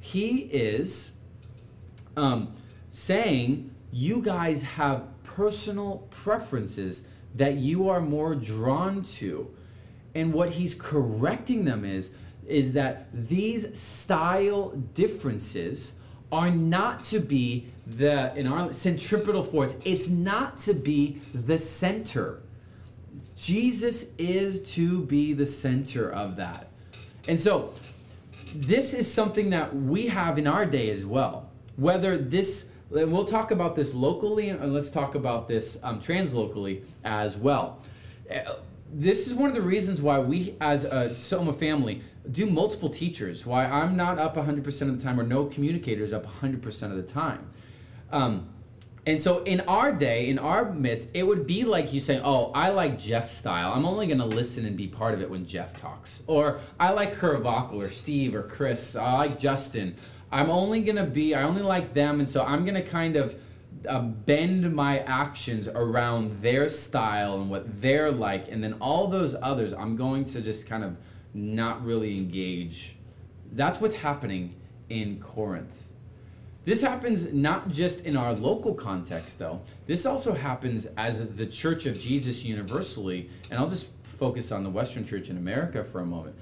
He 0.00 0.40
is 0.40 1.12
um, 2.16 2.56
saying 2.90 3.72
you 3.92 4.20
guys 4.20 4.62
have 4.62 5.04
personal 5.22 6.08
preferences 6.10 7.04
that 7.34 7.56
you 7.56 7.88
are 7.88 8.00
more 8.00 8.34
drawn 8.34 9.02
to. 9.02 9.54
And 10.14 10.32
what 10.32 10.52
he's 10.54 10.74
correcting 10.74 11.64
them 11.64 11.84
is 11.84 12.10
is 12.48 12.72
that 12.72 13.08
these 13.12 13.78
style 13.78 14.70
differences 14.94 15.92
are 16.30 16.50
not 16.50 17.02
to 17.04 17.20
be 17.20 17.68
the 17.86 18.34
in 18.36 18.46
our 18.46 18.72
centripetal 18.72 19.42
force 19.42 19.74
it's 19.84 20.08
not 20.08 20.60
to 20.60 20.74
be 20.74 21.20
the 21.32 21.58
center. 21.58 22.42
Jesus 23.36 24.06
is 24.18 24.74
to 24.74 25.02
be 25.02 25.32
the 25.32 25.46
center 25.46 26.10
of 26.10 26.36
that. 26.36 26.68
And 27.26 27.38
so 27.38 27.72
this 28.54 28.94
is 28.94 29.12
something 29.12 29.50
that 29.50 29.74
we 29.74 30.08
have 30.08 30.38
in 30.38 30.46
our 30.46 30.66
day 30.66 30.90
as 30.90 31.04
well. 31.04 31.50
Whether 31.76 32.18
this 32.18 32.66
and 32.94 33.12
we'll 33.12 33.24
talk 33.24 33.50
about 33.50 33.76
this 33.76 33.94
locally 33.94 34.48
and 34.48 34.72
let's 34.72 34.90
talk 34.90 35.14
about 35.14 35.48
this 35.48 35.78
um, 35.82 36.00
translocally 36.00 36.82
as 37.04 37.36
well. 37.36 37.82
Uh, 38.30 38.54
this 38.90 39.26
is 39.26 39.34
one 39.34 39.50
of 39.50 39.54
the 39.54 39.62
reasons 39.62 40.00
why 40.00 40.18
we 40.18 40.54
as 40.60 40.84
a 40.84 41.14
soma 41.14 41.52
family 41.52 42.02
do 42.30 42.46
multiple 42.46 42.88
teachers 42.88 43.46
why 43.46 43.64
i'm 43.64 43.96
not 43.96 44.18
up 44.18 44.36
100% 44.36 44.66
of 44.82 44.98
the 44.98 45.02
time 45.02 45.18
or 45.18 45.22
no 45.22 45.44
communicators 45.46 46.12
up 46.12 46.26
100% 46.40 46.82
of 46.90 46.96
the 46.96 47.02
time 47.02 47.50
um, 48.10 48.48
and 49.08 49.18
so 49.18 49.42
in 49.44 49.60
our 49.62 49.90
day, 49.90 50.28
in 50.28 50.38
our 50.38 50.70
midst, 50.70 51.08
it 51.14 51.26
would 51.26 51.46
be 51.46 51.64
like 51.64 51.94
you 51.94 51.98
saying, 52.00 52.20
"Oh, 52.24 52.52
I 52.54 52.68
like 52.68 52.98
Jeff's 52.98 53.32
style. 53.32 53.72
I'm 53.72 53.86
only 53.86 54.06
going 54.06 54.18
to 54.18 54.26
listen 54.26 54.66
and 54.66 54.76
be 54.76 54.86
part 54.86 55.14
of 55.14 55.22
it 55.22 55.30
when 55.30 55.46
Jeff 55.46 55.80
talks." 55.80 56.22
Or 56.26 56.60
I 56.78 56.90
like 56.90 57.14
Kurvakal 57.14 57.72
or 57.72 57.88
Steve 57.88 58.34
or 58.34 58.42
Chris. 58.42 58.94
I 58.96 59.14
like 59.14 59.38
Justin. 59.38 59.96
I'm 60.30 60.50
only 60.50 60.82
going 60.82 60.96
to 60.96 61.06
be. 61.06 61.34
I 61.34 61.42
only 61.44 61.62
like 61.62 61.94
them, 61.94 62.20
and 62.20 62.28
so 62.28 62.44
I'm 62.44 62.66
going 62.66 62.74
to 62.74 62.82
kind 62.82 63.16
of 63.16 63.34
uh, 63.88 64.02
bend 64.02 64.74
my 64.74 64.98
actions 64.98 65.68
around 65.68 66.42
their 66.42 66.68
style 66.68 67.40
and 67.40 67.48
what 67.48 67.80
they're 67.80 68.12
like, 68.12 68.50
and 68.50 68.62
then 68.62 68.74
all 68.74 69.08
those 69.08 69.34
others, 69.40 69.72
I'm 69.72 69.96
going 69.96 70.24
to 70.26 70.42
just 70.42 70.66
kind 70.66 70.84
of 70.84 70.98
not 71.38 71.84
really 71.84 72.16
engage. 72.16 72.96
That's 73.52 73.80
what's 73.80 73.96
happening 73.96 74.54
in 74.88 75.20
Corinth. 75.20 75.84
This 76.64 76.82
happens 76.82 77.32
not 77.32 77.70
just 77.70 78.00
in 78.00 78.16
our 78.16 78.34
local 78.34 78.74
context, 78.74 79.38
though. 79.38 79.62
This 79.86 80.04
also 80.04 80.34
happens 80.34 80.86
as 80.96 81.18
the 81.36 81.46
Church 81.46 81.86
of 81.86 81.98
Jesus 81.98 82.44
universally. 82.44 83.30
And 83.50 83.58
I'll 83.58 83.70
just 83.70 83.86
focus 84.18 84.52
on 84.52 84.64
the 84.64 84.70
Western 84.70 85.06
Church 85.06 85.30
in 85.30 85.38
America 85.38 85.82
for 85.82 86.00
a 86.00 86.04
moment. 86.04 86.36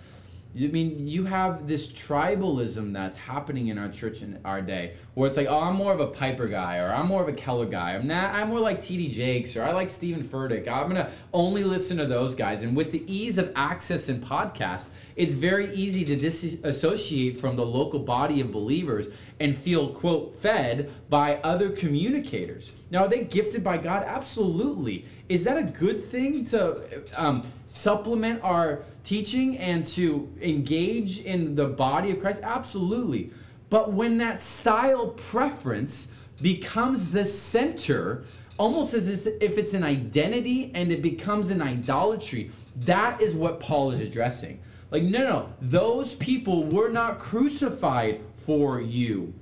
I 0.56 0.68
mean, 0.68 1.06
you 1.06 1.26
have 1.26 1.68
this 1.68 1.86
tribalism 1.86 2.94
that's 2.94 3.18
happening 3.18 3.68
in 3.68 3.76
our 3.76 3.90
church 3.90 4.22
in 4.22 4.38
our 4.42 4.62
day, 4.62 4.94
where 5.12 5.28
it's 5.28 5.36
like, 5.36 5.48
oh, 5.48 5.60
I'm 5.60 5.76
more 5.76 5.92
of 5.92 6.00
a 6.00 6.06
Piper 6.06 6.46
guy, 6.46 6.78
or 6.78 6.90
I'm 6.90 7.06
more 7.06 7.20
of 7.20 7.28
a 7.28 7.34
Keller 7.34 7.66
guy. 7.66 7.94
I'm 7.94 8.06
not. 8.06 8.34
I'm 8.34 8.48
more 8.48 8.60
like 8.60 8.80
T.D. 8.80 9.10
Jakes, 9.10 9.54
or 9.54 9.62
I 9.62 9.72
like 9.72 9.90
Steven 9.90 10.25
Furtick. 10.25 10.66
I'm 10.66 10.88
gonna 10.88 11.10
only 11.34 11.62
listen 11.62 11.98
to 11.98 12.06
those 12.06 12.34
guys. 12.34 12.62
And 12.62 12.75
with 12.75 12.90
the 12.90 13.04
ease 13.12 13.36
of 13.36 13.52
access 13.54 14.08
and 14.08 14.25
podcasts, 14.25 14.88
it's 15.16 15.35
very 15.35 15.75
easy 15.75 16.04
to 16.04 16.14
disassociate 16.14 17.40
from 17.40 17.56
the 17.56 17.64
local 17.64 17.99
body 17.99 18.40
of 18.40 18.52
believers 18.52 19.06
and 19.40 19.56
feel 19.56 19.88
quote 19.88 20.37
fed 20.37 20.90
by 21.08 21.37
other 21.37 21.70
communicators. 21.70 22.73
Now, 22.90 23.04
are 23.04 23.08
they 23.08 23.25
gifted 23.25 23.64
by 23.64 23.78
God? 23.78 24.04
Absolutely. 24.06 25.06
Is 25.28 25.44
that 25.44 25.56
a 25.56 25.64
good 25.64 26.11
thing 26.11 26.44
to 26.46 27.02
um, 27.16 27.50
supplement 27.68 28.42
our 28.42 28.82
teaching 29.04 29.56
and 29.58 29.85
to 29.87 30.30
engage 30.40 31.20
in 31.20 31.54
the 31.54 31.66
body 31.66 32.11
of 32.11 32.20
Christ? 32.20 32.40
Absolutely. 32.42 33.30
But 33.70 33.92
when 33.92 34.18
that 34.18 34.40
style 34.40 35.08
preference 35.08 36.08
becomes 36.40 37.11
the 37.11 37.25
center, 37.25 38.25
almost 38.58 38.94
as 38.94 39.26
if 39.26 39.58
it's 39.58 39.75
an 39.75 39.85
identity 39.85 40.70
and 40.75 40.92
it 40.92 41.02
becomes 41.02 41.50
an 41.50 41.62
idolatry. 41.62 42.50
That 42.76 43.20
is 43.20 43.35
what 43.35 43.61
Paul 43.61 43.90
is 43.90 44.00
addressing. 44.00 44.61
Like, 44.97 45.05
no, 45.05 45.19
no, 45.19 45.53
those 45.61 46.15
people 46.15 46.65
were 46.65 46.88
not 46.88 47.19
crucified 47.19 48.23
for 48.47 48.81
you. 48.81 49.35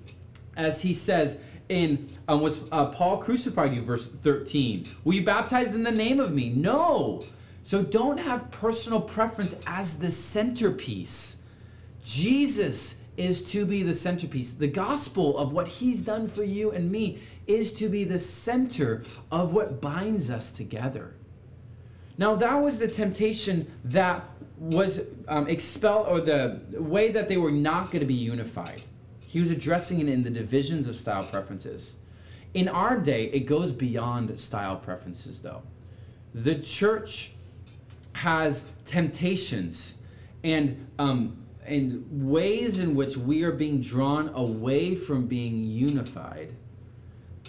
As 0.57 0.83
he 0.83 0.93
says, 0.93 1.39
in 1.69 2.09
um, 2.27 2.41
was 2.41 2.59
uh, 2.73 2.87
Paul 2.87 3.19
crucified 3.19 3.73
you, 3.73 3.81
verse 3.81 4.05
13. 4.05 4.85
Were 5.05 5.13
you 5.13 5.25
baptized 5.25 5.73
in 5.73 5.85
the 5.85 5.93
name 5.93 6.19
of 6.19 6.33
me? 6.33 6.49
No. 6.49 7.23
So 7.63 7.85
don't 7.85 8.19
have 8.19 8.51
personal 8.51 9.01
preference 9.01 9.55
as 9.65 9.99
the 9.99 10.11
centerpiece. 10.11 11.37
Jesus 12.03 12.97
is 13.17 13.49
to 13.53 13.65
be 13.65 13.85
the 13.85 13.95
centerpiece. 13.95 14.51
The 14.51 14.67
gospel 14.67 15.39
of 15.39 15.53
what 15.53 15.69
he's 15.69 16.01
done 16.01 16.27
for 16.27 16.43
you 16.43 16.73
and 16.73 16.91
me 16.91 17.21
is 17.47 17.73
to 17.75 17.89
be 17.89 18.03
the 18.03 18.19
center 18.19 19.05
of 19.31 19.53
what 19.53 19.81
binds 19.81 20.31
us 20.31 20.51
together. 20.51 21.15
Now, 22.17 22.35
that 22.37 22.55
was 22.63 22.79
the 22.79 22.89
temptation 22.89 23.71
that 23.85 24.25
was 24.59 25.01
um, 25.29 25.49
expelled, 25.49 26.07
or 26.09 26.21
the 26.21 26.61
way 26.73 27.11
that 27.11 27.29
they 27.29 27.37
were 27.37 27.51
not 27.51 27.91
going 27.91 28.01
to 28.01 28.07
be 28.07 28.15
unified. 28.15 28.83
He 29.27 29.41
was 29.41 29.51
addressing 29.51 30.01
it 30.01 30.09
in 30.09 30.23
the 30.23 30.31
divisions 30.31 30.87
of 30.87 30.95
style 30.95 31.25
preferences. 31.25 31.97
In 32.55 32.69
our 32.69 32.97
day, 32.97 33.25
it 33.33 33.47
goes 33.47 33.73
beyond 33.73 34.39
style 34.39 34.77
preferences, 34.77 35.41
though. 35.41 35.63
The 36.35 36.55
church 36.55 37.33
has 38.13 38.67
temptations 38.85 39.95
and 40.45 40.87
um, 40.99 41.39
and 41.67 42.05
ways 42.11 42.79
in 42.79 42.95
which 42.95 43.17
we 43.17 43.43
are 43.43 43.53
being 43.53 43.81
drawn 43.81 44.29
away 44.35 44.95
from 44.95 45.27
being 45.27 45.65
unified. 45.65 46.55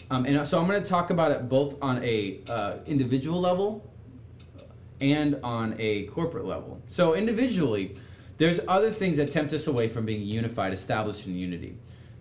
Um, 0.10 0.25
and 0.25 0.48
so 0.48 0.60
I'm 0.60 0.67
going 0.67 0.81
to 0.81 0.88
talk 0.88 1.10
about 1.10 1.31
it 1.31 1.50
both 1.50 1.75
on 1.81 2.03
a 2.03 2.39
uh, 2.48 2.77
individual 2.86 3.41
level 3.41 3.91
and 5.02 5.40
on 5.44 5.75
a 5.80 6.04
corporate 6.04 6.46
level. 6.46 6.82
So 6.88 7.14
individually, 7.16 7.96
there's 8.38 8.60
other 8.68 8.92
things 8.92 9.18
that 9.18 9.32
tempt 9.32 9.54
us 9.54 9.68
away 9.68 9.90
from 9.90 10.06
being 10.06 10.22
unified, 10.22 10.74
established 10.74 11.25
in 11.25 11.36
unity. 11.36 11.78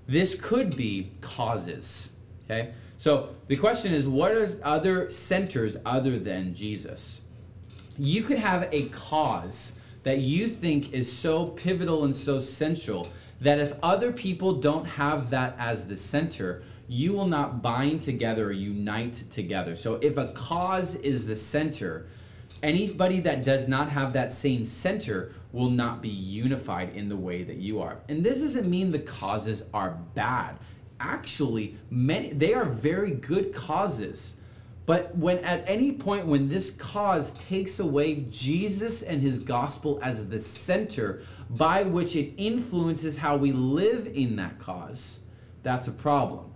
This 0.07 0.35
could 0.35 0.77
be 0.77 1.11
causes. 1.21 2.11
Okay? 2.45 2.73
So 2.99 3.31
the 3.49 3.57
question 3.57 3.93
is 3.93 4.07
what 4.07 4.33
are 4.33 4.49
other 4.63 5.11
centers 5.11 5.77
other 5.85 6.19
than 6.19 6.55
Jesus? 6.55 7.21
You 7.99 8.23
could 8.23 8.39
have 8.39 8.69
a 8.73 8.89
cause 8.89 9.73
that 10.03 10.19
you 10.19 10.49
think 10.49 10.93
is 10.93 11.11
so 11.11 11.47
pivotal 11.47 12.05
and 12.05 12.15
so 12.15 12.41
central 12.41 13.09
that 13.41 13.59
if 13.59 13.75
other 13.83 14.13
people 14.13 14.55
don't 14.55 14.85
have 14.85 15.31
that 15.31 15.57
as 15.59 15.85
the 15.87 15.97
center, 15.97 16.63
you 16.87 17.13
will 17.13 17.27
not 17.27 17.63
bind 17.63 18.01
together 18.01 18.47
or 18.47 18.53
unite 18.53 19.31
together. 19.31 19.75
So 19.75 19.95
if 19.95 20.17
a 20.17 20.29
cause 20.29 20.95
is 20.97 21.27
the 21.27 21.37
center, 21.37 22.07
anybody 22.65 23.21
that 23.21 23.45
does 23.45 23.69
not 23.69 23.91
have 23.91 24.15
that 24.15 24.33
same 24.33 24.65
center 24.65 25.33
will 25.53 25.71
not 25.71 26.03
be 26.03 26.09
unified 26.09 26.97
in 26.97 27.09
the 27.09 27.17
way 27.17 27.45
that 27.45 27.57
you 27.57 27.81
are. 27.81 27.99
And 28.09 28.25
this 28.25 28.41
doesn't 28.41 28.69
mean 28.69 28.91
the 28.91 28.99
causes 28.99 29.63
are 29.73 29.99
bad. 30.15 30.59
Actually, 30.99 31.77
many 31.91 32.33
they 32.33 32.55
are 32.55 32.65
very 32.65 33.13
good 33.13 33.53
causes. 33.53 34.35
But 34.87 35.17
when 35.17 35.39
at 35.39 35.65
any 35.69 35.93
point 35.93 36.27
when 36.27 36.49
this 36.49 36.71
cause 36.71 37.33
takes 37.33 37.79
away 37.79 38.27
Jesus 38.31 39.03
and 39.03 39.21
his 39.21 39.39
gospel 39.39 39.99
as 40.03 40.29
the 40.29 40.41
center 40.41 41.23
by 41.51 41.85
which 41.85 42.17
it 42.17 42.33
influences 42.37 43.19
how 43.19 43.37
we 43.37 43.53
live 43.53 44.07
in 44.07 44.37
that 44.37 44.59
cause, 44.59 45.21
that's 45.63 45.87
a 45.89 45.93
problem. 45.93 46.54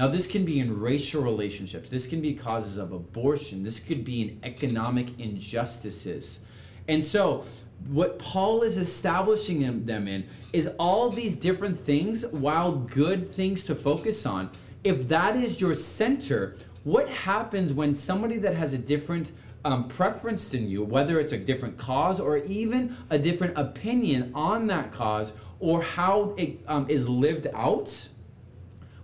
Now, 0.00 0.08
this 0.08 0.26
can 0.26 0.46
be 0.46 0.58
in 0.58 0.80
racial 0.80 1.22
relationships. 1.22 1.90
This 1.90 2.06
can 2.06 2.22
be 2.22 2.32
causes 2.32 2.78
of 2.78 2.90
abortion. 2.90 3.64
This 3.64 3.78
could 3.78 4.02
be 4.02 4.22
in 4.22 4.40
economic 4.42 5.08
injustices. 5.20 6.40
And 6.88 7.04
so, 7.04 7.44
what 7.86 8.18
Paul 8.18 8.62
is 8.62 8.78
establishing 8.78 9.84
them 9.84 10.08
in 10.08 10.26
is 10.54 10.70
all 10.78 11.10
these 11.10 11.36
different 11.36 11.78
things, 11.78 12.24
while 12.24 12.72
good 12.72 13.30
things 13.30 13.62
to 13.64 13.74
focus 13.74 14.24
on. 14.24 14.48
If 14.84 15.06
that 15.08 15.36
is 15.36 15.60
your 15.60 15.74
center, 15.74 16.56
what 16.82 17.10
happens 17.10 17.74
when 17.74 17.94
somebody 17.94 18.38
that 18.38 18.54
has 18.54 18.72
a 18.72 18.78
different 18.78 19.30
um, 19.66 19.86
preference 19.86 20.46
than 20.46 20.70
you, 20.70 20.82
whether 20.82 21.20
it's 21.20 21.32
a 21.32 21.38
different 21.38 21.76
cause 21.76 22.18
or 22.18 22.38
even 22.38 22.96
a 23.10 23.18
different 23.18 23.58
opinion 23.58 24.32
on 24.34 24.66
that 24.68 24.94
cause 24.94 25.34
or 25.58 25.82
how 25.82 26.34
it 26.38 26.58
um, 26.66 26.88
is 26.88 27.06
lived 27.06 27.48
out, 27.52 28.08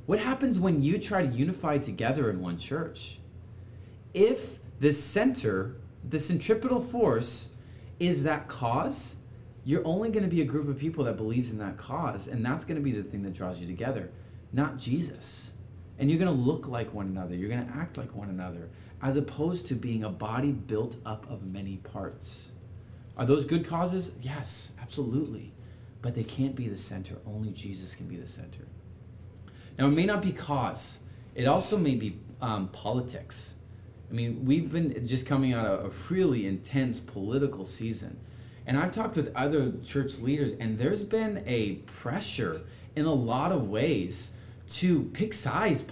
what 0.07 0.21
happens 0.21 0.59
when 0.59 0.81
you 0.81 0.99
try 0.99 1.27
to 1.27 1.33
unify 1.33 1.79
together 1.79 2.31
in 2.31 2.41
one 2.41 2.59
church? 2.59 3.19
If 4.15 4.59
the 4.81 4.93
center, 4.93 5.77
the 6.09 6.21
centripetal 6.21 6.81
force, 6.81 7.51
is 7.99 8.23
that 8.23 8.47
cause, 8.47 9.17
you're 9.65 9.87
only 9.87 10.11
going 10.11 10.23
to 10.23 10.29
be 10.29 10.41
a 10.41 10.45
group 10.45 10.69
of 10.69 10.79
people 10.79 11.05
that 11.05 11.17
believes 11.17 11.51
in 11.51 11.59
that 11.59 11.77
cause, 11.77 12.29
and 12.29 12.45
that's 12.45 12.65
going 12.65 12.77
to 12.77 12.83
be 12.83 12.93
the 12.93 13.03
thing 13.03 13.23
that 13.25 13.35
draws 13.35 13.59
you 13.59 13.67
together, 13.67 14.11
not 14.53 14.79
Jesus. 14.79 15.53
And 15.99 16.09
you're 16.09 16.21
going 16.21 16.35
to 16.35 16.43
look 16.43 16.69
like 16.69 16.95
one 16.95 17.07
another, 17.07 17.35
you're 17.35 17.49
going 17.49 17.67
to 17.67 17.77
act 17.77 17.97
like 17.97 18.15
one 18.15 18.29
another, 18.29 18.69
as 19.03 19.17
opposed 19.17 19.67
to 19.69 19.75
being 19.75 20.05
a 20.05 20.11
body 20.11 20.53
built 20.53 20.97
up 21.05 21.29
of 21.29 21.45
many 21.45 21.79
parts. 21.79 22.51
Are 23.17 23.27
those 23.27 23.45
good 23.45 23.67
causes? 23.67 24.13
Yes, 24.21 24.73
absolutely. 24.81 25.53
But 26.03 26.15
they 26.15 26.23
can't 26.23 26.55
be 26.55 26.69
the 26.69 26.77
center. 26.77 27.17
Only 27.27 27.51
Jesus 27.51 27.95
can 27.95 28.07
be 28.07 28.17
the 28.17 28.29
center. 28.29 28.67
Now, 29.79 29.87
it 29.87 29.93
may 29.93 30.07
not 30.07 30.23
be 30.23 30.33
cause, 30.33 30.99
it 31.35 31.47
also 31.47 31.77
may 31.77 31.95
be 31.95 32.19
um, 32.41 32.69
politics. 32.69 33.55
I 34.11 34.15
mean, 34.15 34.45
we've 34.45 34.71
been 34.71 35.07
just 35.07 35.27
coming 35.27 35.53
out 35.53 35.67
of 35.67 35.85
a 35.87 35.91
really 36.13 36.47
intense 36.47 37.01
political 37.01 37.65
season. 37.65 38.19
And 38.67 38.79
I've 38.79 38.91
talked 38.91 39.17
with 39.17 39.33
other 39.35 39.73
church 39.85 40.19
leaders, 40.19 40.53
and 40.59 40.79
there's 40.79 41.05
been 41.05 41.43
a 41.47 41.75
pressure 41.87 42.63
in 42.95 43.05
a 43.05 43.13
lot 43.13 43.53
of 43.53 43.69
ways 43.69 44.31
to 44.73 45.05
pick 45.13 45.33
sides, 45.33 45.85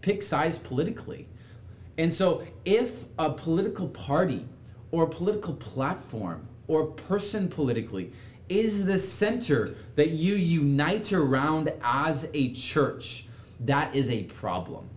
pick 0.00 0.22
sides 0.22 0.58
politically. 0.58 1.28
And 1.98 2.12
so, 2.12 2.46
if 2.64 3.04
a 3.18 3.32
political 3.32 3.88
party 3.88 4.46
or 4.90 5.04
a 5.04 5.08
political 5.08 5.54
platform 5.54 6.48
or 6.68 6.86
person 6.86 7.48
politically 7.48 8.12
is 8.58 8.84
the 8.84 8.98
center 8.98 9.74
that 9.96 10.10
you 10.10 10.34
unite 10.34 11.12
around 11.12 11.72
as 11.82 12.26
a 12.34 12.52
church, 12.52 13.26
that 13.60 13.94
is 13.94 14.08
a 14.10 14.24
problem. 14.24 14.88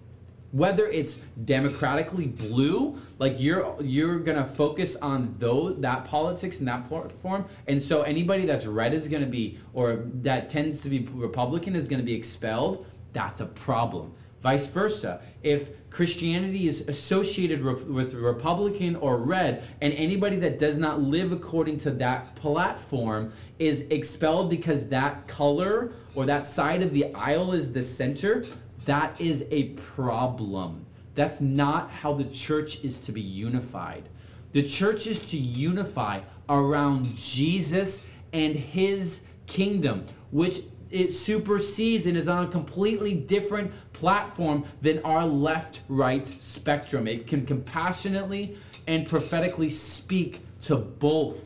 Whether 0.51 0.87
it's 0.87 1.17
democratically 1.43 2.27
blue, 2.27 3.01
like 3.19 3.35
you're 3.39 3.75
you're 3.81 4.19
gonna 4.19 4.45
focus 4.45 4.95
on 4.95 5.35
that 5.79 6.05
politics 6.05 6.59
and 6.59 6.67
that 6.67 6.87
platform, 6.87 7.45
and 7.67 7.81
so 7.81 8.03
anybody 8.03 8.45
that's 8.45 8.65
red 8.65 8.93
is 8.93 9.07
gonna 9.07 9.25
be 9.25 9.59
or 9.73 10.05
that 10.21 10.49
tends 10.49 10.81
to 10.81 10.89
be 10.89 11.07
Republican 11.13 11.75
is 11.75 11.87
gonna 11.87 12.03
be 12.03 12.13
expelled. 12.13 12.85
That's 13.11 13.41
a 13.41 13.47
problem. 13.47 14.13
Vice 14.41 14.67
versa, 14.67 15.21
if 15.41 15.89
Christianity 15.89 16.67
is 16.67 16.81
associated 16.87 17.63
with 17.63 18.13
Republican 18.13 18.95
or 18.97 19.17
red, 19.17 19.63
and 19.81 19.93
anybody 19.93 20.35
that 20.37 20.59
does 20.59 20.77
not 20.77 21.01
live 21.01 21.31
according 21.31 21.79
to 21.79 21.91
that 21.91 22.35
platform 22.35 23.31
is 23.59 23.81
expelled 23.89 24.49
because 24.49 24.89
that 24.89 25.27
color 25.27 25.93
or 26.13 26.25
that 26.25 26.45
side 26.45 26.83
of 26.83 26.91
the 26.93 27.13
aisle 27.15 27.53
is 27.53 27.73
the 27.73 27.81
center, 27.81 28.43
that 28.85 29.19
is 29.19 29.45
a 29.51 29.69
problem. 29.69 30.85
That's 31.15 31.39
not 31.39 31.89
how 31.89 32.13
the 32.13 32.25
church 32.25 32.83
is 32.83 32.99
to 32.99 33.11
be 33.11 33.21
unified. 33.21 34.09
The 34.51 34.63
church 34.63 35.07
is 35.07 35.19
to 35.31 35.37
unify 35.37 36.21
around 36.49 37.15
Jesus 37.15 38.05
and 38.31 38.55
his 38.55 39.21
kingdom, 39.47 40.05
which 40.31 40.61
it 40.91 41.13
supersedes 41.13 42.05
and 42.05 42.15
is 42.15 42.27
on 42.27 42.45
a 42.45 42.47
completely 42.47 43.13
different 43.13 43.71
platform 43.93 44.65
than 44.81 44.99
our 45.03 45.25
left 45.25 45.81
right 45.87 46.27
spectrum. 46.27 47.07
It 47.07 47.27
can 47.27 47.45
compassionately 47.45 48.57
and 48.87 49.07
prophetically 49.07 49.69
speak 49.69 50.41
to 50.63 50.75
both. 50.75 51.43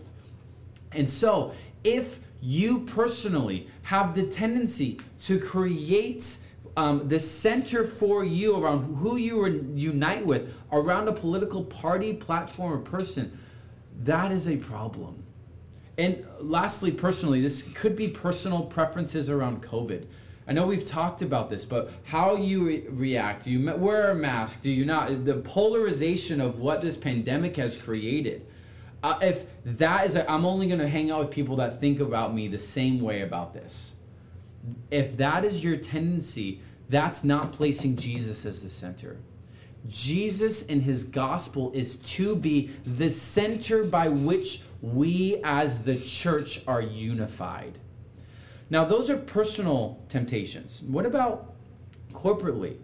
And 0.92 1.10
so, 1.10 1.54
if 1.84 2.20
you 2.42 2.82
personally 2.82 3.68
have 3.84 4.16
the 4.16 4.24
tendency 4.24 5.00
to 5.24 5.40
create 5.40 6.38
um, 6.78 7.10
the 7.10 7.20
center 7.20 7.84
for 7.84 8.24
you 8.24 8.56
around 8.56 8.96
who 8.98 9.18
you 9.18 9.46
unite 9.76 10.26
with, 10.26 10.54
around 10.72 11.08
a 11.08 11.12
political 11.12 11.64
party, 11.64 12.14
platform, 12.14 12.74
or 12.74 12.78
person, 12.78 13.38
that 14.04 14.32
is 14.32 14.48
a 14.48 14.58
problem. 14.58 15.24
And 16.00 16.26
lastly, 16.40 16.92
personally, 16.92 17.42
this 17.42 17.62
could 17.74 17.98
be 17.98 18.08
personal 18.08 18.62
preferences 18.62 19.30
around 19.30 19.62
COVID. 19.62 20.06
I 20.48 20.54
know 20.54 20.66
we've 20.66 20.88
talked 20.88 21.22
about 21.22 21.50
this, 21.50 21.66
but 21.66 21.92
how 22.06 22.38
you 22.38 22.66
re- 22.66 22.86
react, 22.88 23.44
do 23.44 23.52
you 23.52 23.76
wear 23.76 24.10
a 24.10 24.16
mask, 24.16 24.62
do 24.62 24.72
you 24.72 24.86
not? 24.86 25.26
The 25.26 25.36
polarization 25.36 26.40
of 26.40 26.58
what 26.58 26.80
this 26.80 26.96
pandemic 26.96 27.58
has 27.58 27.82
created. 27.82 28.48
Uh, 29.04 29.20
if 29.22 29.46
that 29.66 30.08
is, 30.08 30.16
i 30.16 30.24
am 30.34 30.46
only 30.46 30.68
going 30.68 30.80
to 30.80 30.88
hang 30.88 31.12
out 31.12 31.20
with 31.20 31.32
people 31.32 31.58
that 31.58 31.82
think 31.82 32.00
about 32.00 32.34
me 32.34 32.48
the 32.48 32.60
same 32.60 33.02
way 33.02 33.22
about 33.22 33.54
this. 33.54 33.92
If 34.90 35.18
that 35.18 35.44
is 35.44 35.66
your 35.66 35.76
tendency, 35.76 36.62
that's 36.88 37.26
not 37.26 37.52
placing 37.52 37.98
Jesus 37.98 38.46
as 38.46 38.62
the 38.62 38.70
center. 38.70 39.18
Jesus 39.86 40.66
and 40.66 40.84
his 40.84 41.04
gospel 41.04 41.74
is 41.74 41.98
to 41.98 42.38
be 42.38 42.72
the 42.86 43.10
center 43.10 43.84
by 43.84 44.08
which 44.08 44.62
we 44.82 45.42
as 45.44 45.80
the 45.80 45.96
church 45.96 46.62
are 46.68 46.82
unified. 46.82 47.78
Now, 48.70 48.86
those 48.86 49.10
are 49.10 49.18
personal 49.18 50.00
temptations. 50.10 50.84
What 50.84 51.06
about 51.06 51.54
corporately? 52.14 52.78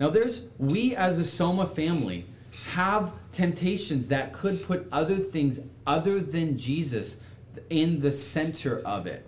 Now, 0.00 0.08
there's 0.08 0.46
we 0.58 0.96
as 0.96 1.16
the 1.16 1.24
Soma 1.24 1.66
family 1.66 2.24
have 2.72 3.12
temptations 3.32 4.08
that 4.08 4.32
could 4.32 4.64
put 4.64 4.88
other 4.90 5.18
things 5.18 5.60
other 5.86 6.20
than 6.20 6.56
Jesus 6.56 7.16
in 7.68 8.00
the 8.00 8.12
center 8.12 8.80
of 8.84 9.06
it. 9.06 9.26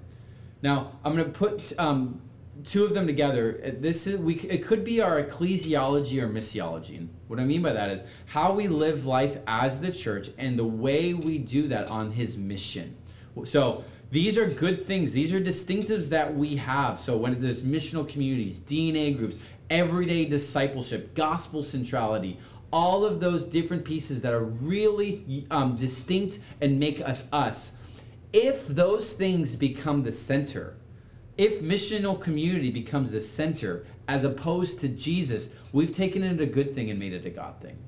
Now, 0.62 0.92
I'm 1.04 1.14
going 1.16 1.30
to 1.30 1.38
put 1.38 1.78
um, 1.78 2.20
two 2.64 2.84
of 2.84 2.94
them 2.94 3.06
together. 3.06 3.76
This 3.78 4.06
is 4.06 4.18
we. 4.18 4.34
It 4.34 4.64
could 4.64 4.84
be 4.84 5.00
our 5.00 5.22
ecclesiology 5.22 6.20
or 6.22 6.28
missiology. 6.28 6.98
And 6.98 7.10
what 7.28 7.38
I 7.40 7.44
mean 7.44 7.62
by 7.62 7.72
that 7.72 7.90
is 7.90 8.02
how 8.26 8.52
we 8.52 8.68
live 8.68 9.06
life 9.06 9.38
as 9.46 9.80
the 9.80 9.92
church 9.92 10.30
and 10.38 10.58
the 10.58 10.64
way 10.64 11.14
we 11.14 11.38
do 11.38 11.68
that 11.68 11.90
on 11.90 12.12
His 12.12 12.36
mission. 12.36 12.96
So 13.44 13.84
these 14.10 14.36
are 14.36 14.46
good 14.46 14.84
things. 14.84 15.12
These 15.12 15.32
are 15.32 15.40
distinctives 15.40 16.08
that 16.08 16.34
we 16.34 16.56
have. 16.56 16.98
So 16.98 17.16
when 17.16 17.40
there's 17.40 17.62
missional 17.62 18.08
communities, 18.08 18.58
DNA 18.58 19.16
groups, 19.16 19.36
everyday 19.70 20.24
discipleship, 20.24 21.14
gospel 21.14 21.62
centrality, 21.62 22.38
all 22.72 23.04
of 23.04 23.20
those 23.20 23.44
different 23.44 23.84
pieces 23.84 24.22
that 24.22 24.32
are 24.32 24.44
really 24.44 25.46
um, 25.50 25.76
distinct 25.76 26.38
and 26.60 26.78
make 26.78 27.00
us 27.00 27.24
us. 27.32 27.72
If 28.32 28.66
those 28.66 29.12
things 29.12 29.56
become 29.56 30.02
the 30.02 30.12
center, 30.12 30.76
if 31.40 31.62
missional 31.62 32.20
community 32.20 32.70
becomes 32.70 33.10
the 33.10 33.20
center 33.20 33.86
as 34.06 34.24
opposed 34.24 34.78
to 34.78 34.88
Jesus, 34.88 35.48
we've 35.72 35.90
taken 35.90 36.22
it 36.22 36.38
a 36.38 36.44
good 36.44 36.74
thing 36.74 36.90
and 36.90 36.98
made 36.98 37.14
it 37.14 37.24
a 37.24 37.30
God 37.30 37.54
thing. 37.62 37.78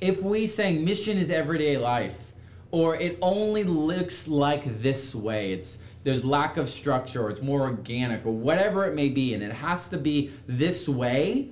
If 0.00 0.22
we 0.22 0.46
saying 0.46 0.82
mission 0.82 1.18
is 1.18 1.28
everyday 1.28 1.76
life, 1.76 2.32
or 2.70 2.96
it 2.96 3.18
only 3.20 3.64
looks 3.64 4.28
like 4.28 4.82
this 4.82 5.14
way. 5.14 5.52
It's 5.52 5.78
there's 6.04 6.24
lack 6.24 6.56
of 6.56 6.68
structure 6.68 7.22
or 7.22 7.30
it's 7.30 7.42
more 7.42 7.62
organic 7.62 8.24
or 8.24 8.30
whatever 8.32 8.86
it 8.86 8.94
may 8.94 9.08
be 9.08 9.34
and 9.34 9.42
it 9.42 9.52
has 9.52 9.88
to 9.88 9.98
be 9.98 10.32
this 10.46 10.88
way. 10.88 11.50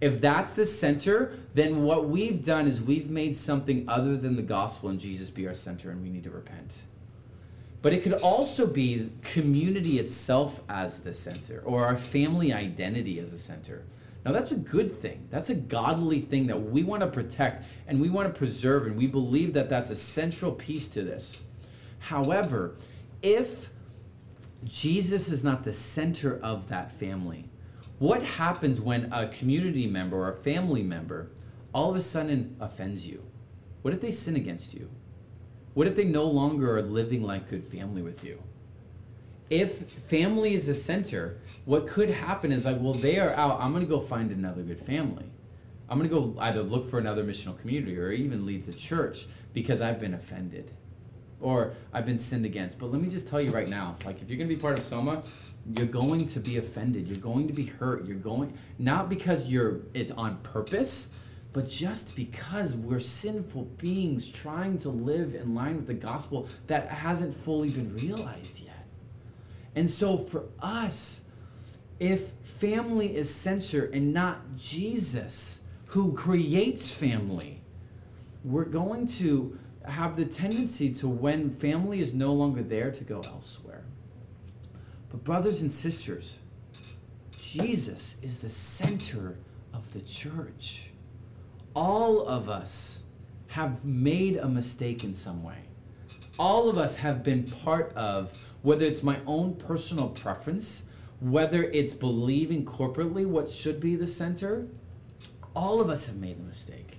If 0.00 0.20
that's 0.20 0.54
the 0.54 0.64
center, 0.64 1.32
then 1.54 1.82
what 1.82 2.08
we've 2.08 2.42
done 2.42 2.68
is 2.68 2.80
we've 2.80 3.10
made 3.10 3.36
something 3.36 3.86
other 3.88 4.16
than 4.16 4.36
the 4.36 4.42
gospel 4.42 4.88
and 4.88 5.00
Jesus 5.00 5.28
be 5.28 5.46
our 5.46 5.54
center 5.54 5.90
and 5.90 6.02
we 6.02 6.10
need 6.10 6.24
to 6.24 6.30
repent. 6.30 6.74
But 7.80 7.92
it 7.92 8.02
could 8.02 8.14
also 8.14 8.66
be 8.66 9.10
community 9.22 9.98
itself 9.98 10.60
as 10.68 11.00
the 11.00 11.14
center 11.14 11.62
or 11.64 11.86
our 11.86 11.96
family 11.96 12.52
identity 12.52 13.20
as 13.20 13.32
a 13.32 13.38
center. 13.38 13.84
Now, 14.24 14.32
that's 14.32 14.50
a 14.50 14.56
good 14.56 15.00
thing. 15.00 15.28
That's 15.30 15.48
a 15.48 15.54
godly 15.54 16.20
thing 16.20 16.48
that 16.48 16.60
we 16.60 16.82
want 16.82 17.02
to 17.02 17.06
protect 17.06 17.64
and 17.86 18.00
we 18.00 18.10
want 18.10 18.32
to 18.32 18.36
preserve, 18.36 18.86
and 18.86 18.96
we 18.96 19.06
believe 19.06 19.54
that 19.54 19.70
that's 19.70 19.90
a 19.90 19.96
central 19.96 20.52
piece 20.52 20.88
to 20.88 21.02
this. 21.02 21.42
However, 22.00 22.74
if 23.22 23.70
Jesus 24.64 25.28
is 25.28 25.44
not 25.44 25.64
the 25.64 25.72
center 25.72 26.38
of 26.42 26.68
that 26.68 26.92
family, 26.98 27.48
what 27.98 28.22
happens 28.22 28.80
when 28.80 29.12
a 29.12 29.28
community 29.28 29.86
member 29.86 30.16
or 30.16 30.32
a 30.32 30.36
family 30.36 30.82
member 30.82 31.30
all 31.72 31.90
of 31.90 31.96
a 31.96 32.00
sudden 32.00 32.56
offends 32.60 33.06
you? 33.06 33.24
What 33.82 33.94
if 33.94 34.00
they 34.00 34.10
sin 34.10 34.36
against 34.36 34.74
you? 34.74 34.90
What 35.78 35.86
if 35.86 35.94
they 35.94 36.02
no 36.02 36.24
longer 36.24 36.76
are 36.76 36.82
living 36.82 37.22
like 37.22 37.48
good 37.48 37.62
family 37.62 38.02
with 38.02 38.24
you? 38.24 38.42
if 39.48 39.88
family 40.08 40.52
is 40.52 40.66
the 40.66 40.74
center, 40.74 41.38
what 41.66 41.86
could 41.86 42.10
happen 42.10 42.50
is 42.50 42.64
like, 42.64 42.78
well, 42.80 42.92
they 42.92 43.20
are 43.20 43.30
out. 43.30 43.60
I'm 43.60 43.70
going 43.70 43.84
to 43.84 43.88
go 43.88 44.00
find 44.00 44.32
another 44.32 44.62
good 44.62 44.80
family. 44.80 45.26
I'm 45.88 45.98
going 45.98 46.10
to 46.10 46.14
go 46.14 46.40
either 46.40 46.62
look 46.62 46.90
for 46.90 46.98
another 46.98 47.22
missional 47.22 47.56
community 47.56 47.96
or 47.96 48.10
even 48.10 48.44
leave 48.44 48.66
the 48.66 48.72
church 48.72 49.26
because 49.54 49.80
I've 49.80 50.00
been 50.00 50.14
offended 50.14 50.72
or 51.40 51.74
I've 51.92 52.04
been 52.04 52.18
sinned 52.18 52.44
against. 52.44 52.80
But 52.80 52.90
let 52.90 53.00
me 53.00 53.08
just 53.08 53.28
tell 53.28 53.40
you 53.40 53.52
right 53.52 53.68
now, 53.68 53.94
like 54.04 54.20
if 54.20 54.28
you're 54.28 54.36
going 54.36 54.50
to 54.50 54.54
be 54.56 54.60
part 54.60 54.76
of 54.76 54.84
Soma, 54.84 55.22
you're 55.76 55.86
going 55.86 56.26
to 56.26 56.40
be 56.40 56.56
offended. 56.56 57.06
You're 57.06 57.18
going 57.18 57.46
to 57.46 57.54
be 57.54 57.66
hurt. 57.66 58.04
You're 58.04 58.16
going 58.16 58.58
not 58.80 59.08
because 59.08 59.46
you're 59.46 59.82
it's 59.94 60.10
on 60.10 60.38
purpose, 60.38 61.10
but 61.52 61.68
just 61.68 62.14
because 62.14 62.76
we're 62.76 63.00
sinful 63.00 63.64
beings 63.78 64.28
trying 64.28 64.78
to 64.78 64.88
live 64.88 65.34
in 65.34 65.54
line 65.54 65.76
with 65.76 65.86
the 65.86 65.94
gospel 65.94 66.48
that 66.66 66.88
hasn't 66.88 67.42
fully 67.42 67.70
been 67.70 67.96
realized 67.96 68.60
yet. 68.60 68.86
And 69.74 69.88
so 69.88 70.18
for 70.18 70.44
us, 70.60 71.22
if 71.98 72.30
family 72.58 73.16
is 73.16 73.32
center 73.32 73.86
and 73.86 74.12
not 74.12 74.56
Jesus 74.56 75.62
who 75.86 76.12
creates 76.12 76.92
family, 76.92 77.62
we're 78.44 78.64
going 78.64 79.06
to 79.06 79.58
have 79.84 80.16
the 80.16 80.24
tendency 80.24 80.92
to 80.94 81.08
when 81.08 81.50
family 81.50 82.00
is 82.00 82.12
no 82.12 82.32
longer 82.32 82.62
there 82.62 82.90
to 82.90 83.04
go 83.04 83.20
elsewhere. 83.26 83.84
But 85.10 85.24
brothers 85.24 85.62
and 85.62 85.72
sisters, 85.72 86.38
Jesus 87.40 88.16
is 88.22 88.40
the 88.40 88.50
center 88.50 89.38
of 89.72 89.92
the 89.92 90.00
church. 90.00 90.87
All 91.78 92.26
of 92.26 92.48
us 92.48 93.04
have 93.46 93.84
made 93.84 94.36
a 94.36 94.48
mistake 94.48 95.04
in 95.04 95.14
some 95.14 95.44
way. 95.44 95.58
All 96.36 96.68
of 96.68 96.76
us 96.76 96.96
have 96.96 97.22
been 97.22 97.44
part 97.44 97.92
of 97.94 98.36
whether 98.62 98.84
it's 98.84 99.04
my 99.04 99.20
own 99.28 99.54
personal 99.54 100.08
preference, 100.08 100.86
whether 101.20 101.62
it's 101.62 101.94
believing 101.94 102.64
corporately 102.64 103.24
what 103.24 103.52
should 103.52 103.78
be 103.78 103.94
the 103.94 104.08
center, 104.08 104.66
all 105.54 105.80
of 105.80 105.88
us 105.88 106.06
have 106.06 106.16
made 106.16 106.40
the 106.40 106.42
mistake. 106.42 106.98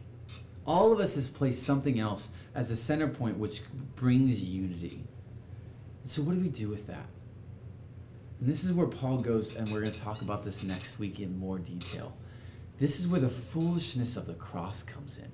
All 0.65 0.93
of 0.93 1.01
us 1.01 1.13
has 1.15 1.27
placed 1.27 1.63
something 1.63 1.99
else 1.99 2.29
as 2.55 2.71
a 2.71 2.77
center 2.77 3.09
point 3.09 3.37
which 3.37 3.63
brings 3.97 4.41
unity. 4.45 5.03
So, 6.05 6.21
what 6.21 6.35
do 6.35 6.39
we 6.39 6.47
do 6.47 6.69
with 6.69 6.87
that? 6.87 7.07
And 8.39 8.47
this 8.47 8.63
is 8.63 8.71
where 8.71 8.87
Paul 8.87 9.17
goes, 9.17 9.57
and 9.57 9.67
we're 9.67 9.81
going 9.81 9.91
to 9.91 9.99
talk 9.99 10.21
about 10.21 10.45
this 10.45 10.63
next 10.63 10.99
week 10.99 11.19
in 11.19 11.37
more 11.37 11.59
detail. 11.59 12.13
This 12.79 12.99
is 12.99 13.07
where 13.07 13.19
the 13.19 13.29
foolishness 13.29 14.15
of 14.15 14.25
the 14.25 14.33
cross 14.33 14.83
comes 14.83 15.17
in. 15.17 15.31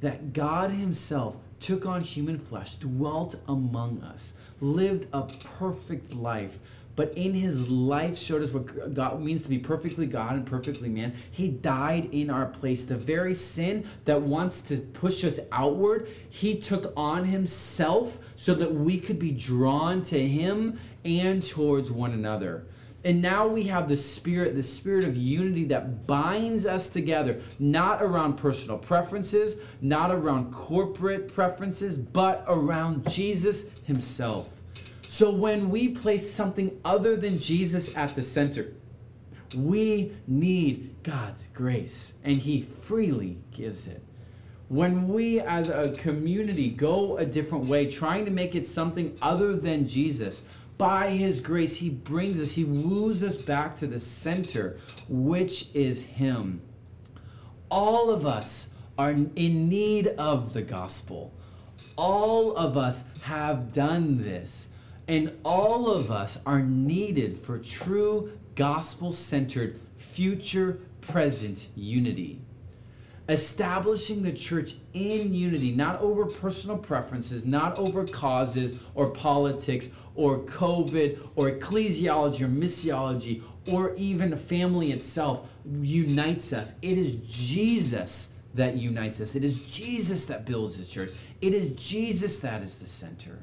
That 0.00 0.32
God 0.32 0.70
Himself 0.70 1.36
took 1.60 1.86
on 1.86 2.02
human 2.02 2.38
flesh, 2.38 2.76
dwelt 2.76 3.36
among 3.48 4.02
us, 4.02 4.34
lived 4.60 5.06
a 5.12 5.22
perfect 5.22 6.14
life, 6.14 6.58
but 6.98 7.16
in 7.16 7.32
his 7.32 7.70
life 7.70 8.18
showed 8.18 8.42
us 8.42 8.50
what 8.50 8.92
God 8.92 9.20
means 9.20 9.44
to 9.44 9.48
be 9.48 9.58
perfectly 9.58 10.04
God 10.04 10.32
and 10.34 10.44
perfectly 10.44 10.88
man. 10.88 11.14
He 11.30 11.46
died 11.46 12.08
in 12.10 12.28
our 12.28 12.46
place. 12.46 12.84
The 12.84 12.96
very 12.96 13.34
sin 13.34 13.86
that 14.04 14.22
wants 14.22 14.62
to 14.62 14.78
push 14.78 15.22
us 15.22 15.38
outward, 15.52 16.08
he 16.28 16.58
took 16.58 16.92
on 16.96 17.26
himself 17.26 18.18
so 18.34 18.52
that 18.54 18.74
we 18.74 18.98
could 18.98 19.20
be 19.20 19.30
drawn 19.30 20.02
to 20.06 20.26
him 20.26 20.80
and 21.04 21.40
towards 21.40 21.92
one 21.92 22.10
another. 22.10 22.64
And 23.04 23.22
now 23.22 23.46
we 23.46 23.64
have 23.64 23.88
the 23.88 23.96
spirit, 23.96 24.54
the 24.56 24.62
spirit 24.62 25.04
of 25.04 25.16
unity 25.16 25.64
that 25.66 26.06
binds 26.06 26.66
us 26.66 26.88
together, 26.88 27.40
not 27.58 28.02
around 28.02 28.34
personal 28.34 28.76
preferences, 28.76 29.56
not 29.80 30.10
around 30.10 30.52
corporate 30.52 31.32
preferences, 31.32 31.96
but 31.96 32.44
around 32.48 33.08
Jesus 33.08 33.66
himself. 33.84 34.48
So 35.06 35.30
when 35.30 35.70
we 35.70 35.88
place 35.88 36.30
something 36.30 36.78
other 36.84 37.16
than 37.16 37.38
Jesus 37.38 37.96
at 37.96 38.14
the 38.14 38.22
center, 38.22 38.72
we 39.56 40.12
need 40.26 41.02
God's 41.02 41.48
grace, 41.54 42.14
and 42.22 42.36
He 42.36 42.62
freely 42.62 43.38
gives 43.50 43.86
it. 43.86 44.02
When 44.68 45.08
we 45.08 45.40
as 45.40 45.70
a 45.70 45.92
community 45.96 46.68
go 46.68 47.16
a 47.16 47.24
different 47.24 47.64
way, 47.64 47.90
trying 47.90 48.26
to 48.26 48.30
make 48.30 48.54
it 48.54 48.66
something 48.66 49.16
other 49.22 49.56
than 49.56 49.88
Jesus, 49.88 50.42
by 50.78 51.10
his 51.10 51.40
grace, 51.40 51.76
he 51.76 51.90
brings 51.90 52.40
us, 52.40 52.52
he 52.52 52.64
woos 52.64 53.22
us 53.22 53.36
back 53.36 53.76
to 53.78 53.86
the 53.86 54.00
center, 54.00 54.78
which 55.08 55.68
is 55.74 56.02
him. 56.02 56.62
All 57.70 58.10
of 58.10 58.24
us 58.24 58.68
are 58.96 59.10
in 59.10 59.68
need 59.68 60.08
of 60.08 60.52
the 60.54 60.62
gospel. 60.62 61.34
All 61.96 62.56
of 62.56 62.76
us 62.76 63.04
have 63.22 63.72
done 63.72 64.22
this. 64.22 64.68
And 65.06 65.32
all 65.44 65.90
of 65.90 66.10
us 66.10 66.38
are 66.46 66.62
needed 66.62 67.36
for 67.36 67.58
true 67.58 68.32
gospel 68.54 69.12
centered, 69.12 69.80
future 69.98 70.80
present 71.00 71.68
unity 71.74 72.42
establishing 73.28 74.22
the 74.22 74.32
church 74.32 74.74
in 74.94 75.34
unity, 75.34 75.70
not 75.70 76.00
over 76.00 76.24
personal 76.24 76.78
preferences, 76.78 77.44
not 77.44 77.78
over 77.78 78.06
causes 78.06 78.80
or 78.94 79.10
politics 79.10 79.88
or 80.18 80.40
COVID 80.40 81.30
or 81.36 81.50
ecclesiology 81.50 82.42
or 82.42 82.48
missiology 82.48 83.42
or 83.72 83.94
even 83.96 84.30
the 84.30 84.36
family 84.36 84.92
itself 84.92 85.48
unites 85.64 86.52
us. 86.52 86.72
It 86.82 86.98
is 86.98 87.14
Jesus 87.26 88.32
that 88.54 88.76
unites 88.76 89.20
us. 89.20 89.34
It 89.34 89.44
is 89.44 89.74
Jesus 89.74 90.26
that 90.26 90.44
builds 90.44 90.76
the 90.76 90.84
church. 90.84 91.10
It 91.40 91.54
is 91.54 91.68
Jesus 91.70 92.40
that 92.40 92.62
is 92.62 92.76
the 92.76 92.86
center. 92.86 93.38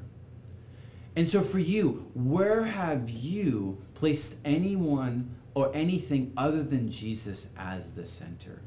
And 1.16 1.28
so 1.28 1.42
for 1.42 1.58
you, 1.58 2.10
where 2.14 2.64
have 2.64 3.08
you 3.08 3.78
placed 3.94 4.36
anyone 4.44 5.34
or 5.56 5.70
anything 5.74 6.30
other 6.36 6.62
than 6.62 6.90
Jesus 6.90 7.46
as 7.56 7.92
the 7.92 8.04
center. 8.04 8.60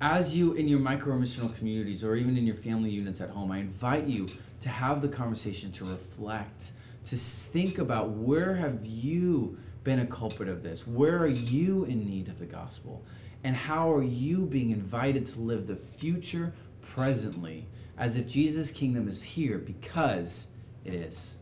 As 0.00 0.36
you 0.36 0.54
in 0.54 0.66
your 0.66 0.80
micro 0.80 1.16
missional 1.16 1.56
communities 1.56 2.02
or 2.02 2.16
even 2.16 2.36
in 2.36 2.44
your 2.44 2.56
family 2.56 2.90
units 2.90 3.20
at 3.20 3.30
home, 3.30 3.52
I 3.52 3.58
invite 3.58 4.08
you 4.08 4.26
to 4.62 4.68
have 4.68 5.02
the 5.02 5.08
conversation, 5.08 5.72
to 5.72 5.84
reflect, 5.84 6.72
to 7.06 7.16
think 7.16 7.78
about 7.78 8.10
where 8.10 8.54
have 8.54 8.84
you 8.86 9.58
been 9.84 9.98
a 9.98 10.06
culprit 10.06 10.48
of 10.48 10.62
this? 10.62 10.86
Where 10.86 11.18
are 11.18 11.26
you 11.26 11.84
in 11.84 12.04
need 12.08 12.28
of 12.28 12.38
the 12.38 12.46
gospel? 12.46 13.04
And 13.44 13.56
how 13.56 13.92
are 13.92 14.02
you 14.02 14.46
being 14.46 14.70
invited 14.70 15.26
to 15.26 15.40
live 15.40 15.66
the 15.66 15.76
future 15.76 16.52
presently 16.80 17.66
as 17.98 18.16
if 18.16 18.28
Jesus' 18.28 18.70
kingdom 18.70 19.08
is 19.08 19.22
here 19.22 19.58
because 19.58 20.46
it 20.84 20.94
is? 20.94 21.36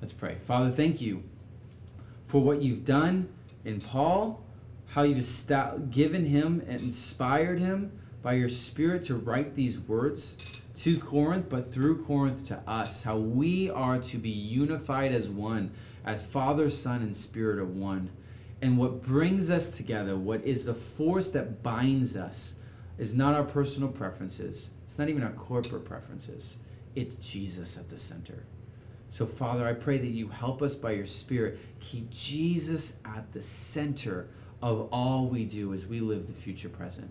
Let's 0.00 0.12
pray. 0.12 0.36
Father, 0.46 0.70
thank 0.70 1.00
you 1.00 1.24
for 2.26 2.40
what 2.40 2.62
you've 2.62 2.84
done 2.84 3.28
in 3.64 3.80
Paul, 3.80 4.44
how 4.86 5.02
you've 5.02 5.90
given 5.90 6.26
him 6.26 6.62
and 6.68 6.80
inspired 6.80 7.58
him 7.58 7.99
by 8.22 8.34
your 8.34 8.48
Spirit 8.48 9.04
to 9.04 9.14
write 9.14 9.54
these 9.54 9.78
words 9.78 10.36
to 10.78 10.98
Corinth, 10.98 11.46
but 11.48 11.72
through 11.72 12.04
Corinth 12.04 12.46
to 12.46 12.58
us, 12.66 13.02
how 13.02 13.16
we 13.16 13.68
are 13.68 13.98
to 13.98 14.18
be 14.18 14.30
unified 14.30 15.12
as 15.12 15.28
one, 15.28 15.72
as 16.04 16.24
Father, 16.24 16.70
Son, 16.70 17.02
and 17.02 17.16
Spirit 17.16 17.58
are 17.58 17.64
one. 17.64 18.10
And 18.62 18.78
what 18.78 19.02
brings 19.02 19.50
us 19.50 19.74
together, 19.74 20.16
what 20.16 20.44
is 20.44 20.64
the 20.64 20.74
force 20.74 21.30
that 21.30 21.62
binds 21.62 22.16
us, 22.16 22.54
is 22.98 23.14
not 23.14 23.34
our 23.34 23.44
personal 23.44 23.88
preferences, 23.88 24.70
it's 24.84 24.98
not 24.98 25.08
even 25.08 25.22
our 25.22 25.32
corporate 25.32 25.84
preferences, 25.84 26.56
it's 26.94 27.26
Jesus 27.26 27.78
at 27.78 27.88
the 27.88 27.98
center. 27.98 28.44
So, 29.08 29.26
Father, 29.26 29.66
I 29.66 29.72
pray 29.72 29.98
that 29.98 30.06
you 30.06 30.28
help 30.28 30.62
us 30.62 30.74
by 30.74 30.92
your 30.92 31.06
Spirit 31.06 31.58
keep 31.80 32.10
Jesus 32.10 32.94
at 33.04 33.32
the 33.32 33.42
center 33.42 34.28
of 34.62 34.88
all 34.92 35.26
we 35.26 35.44
do 35.44 35.72
as 35.72 35.86
we 35.86 36.00
live 36.00 36.26
the 36.26 36.32
future 36.32 36.68
present. 36.68 37.10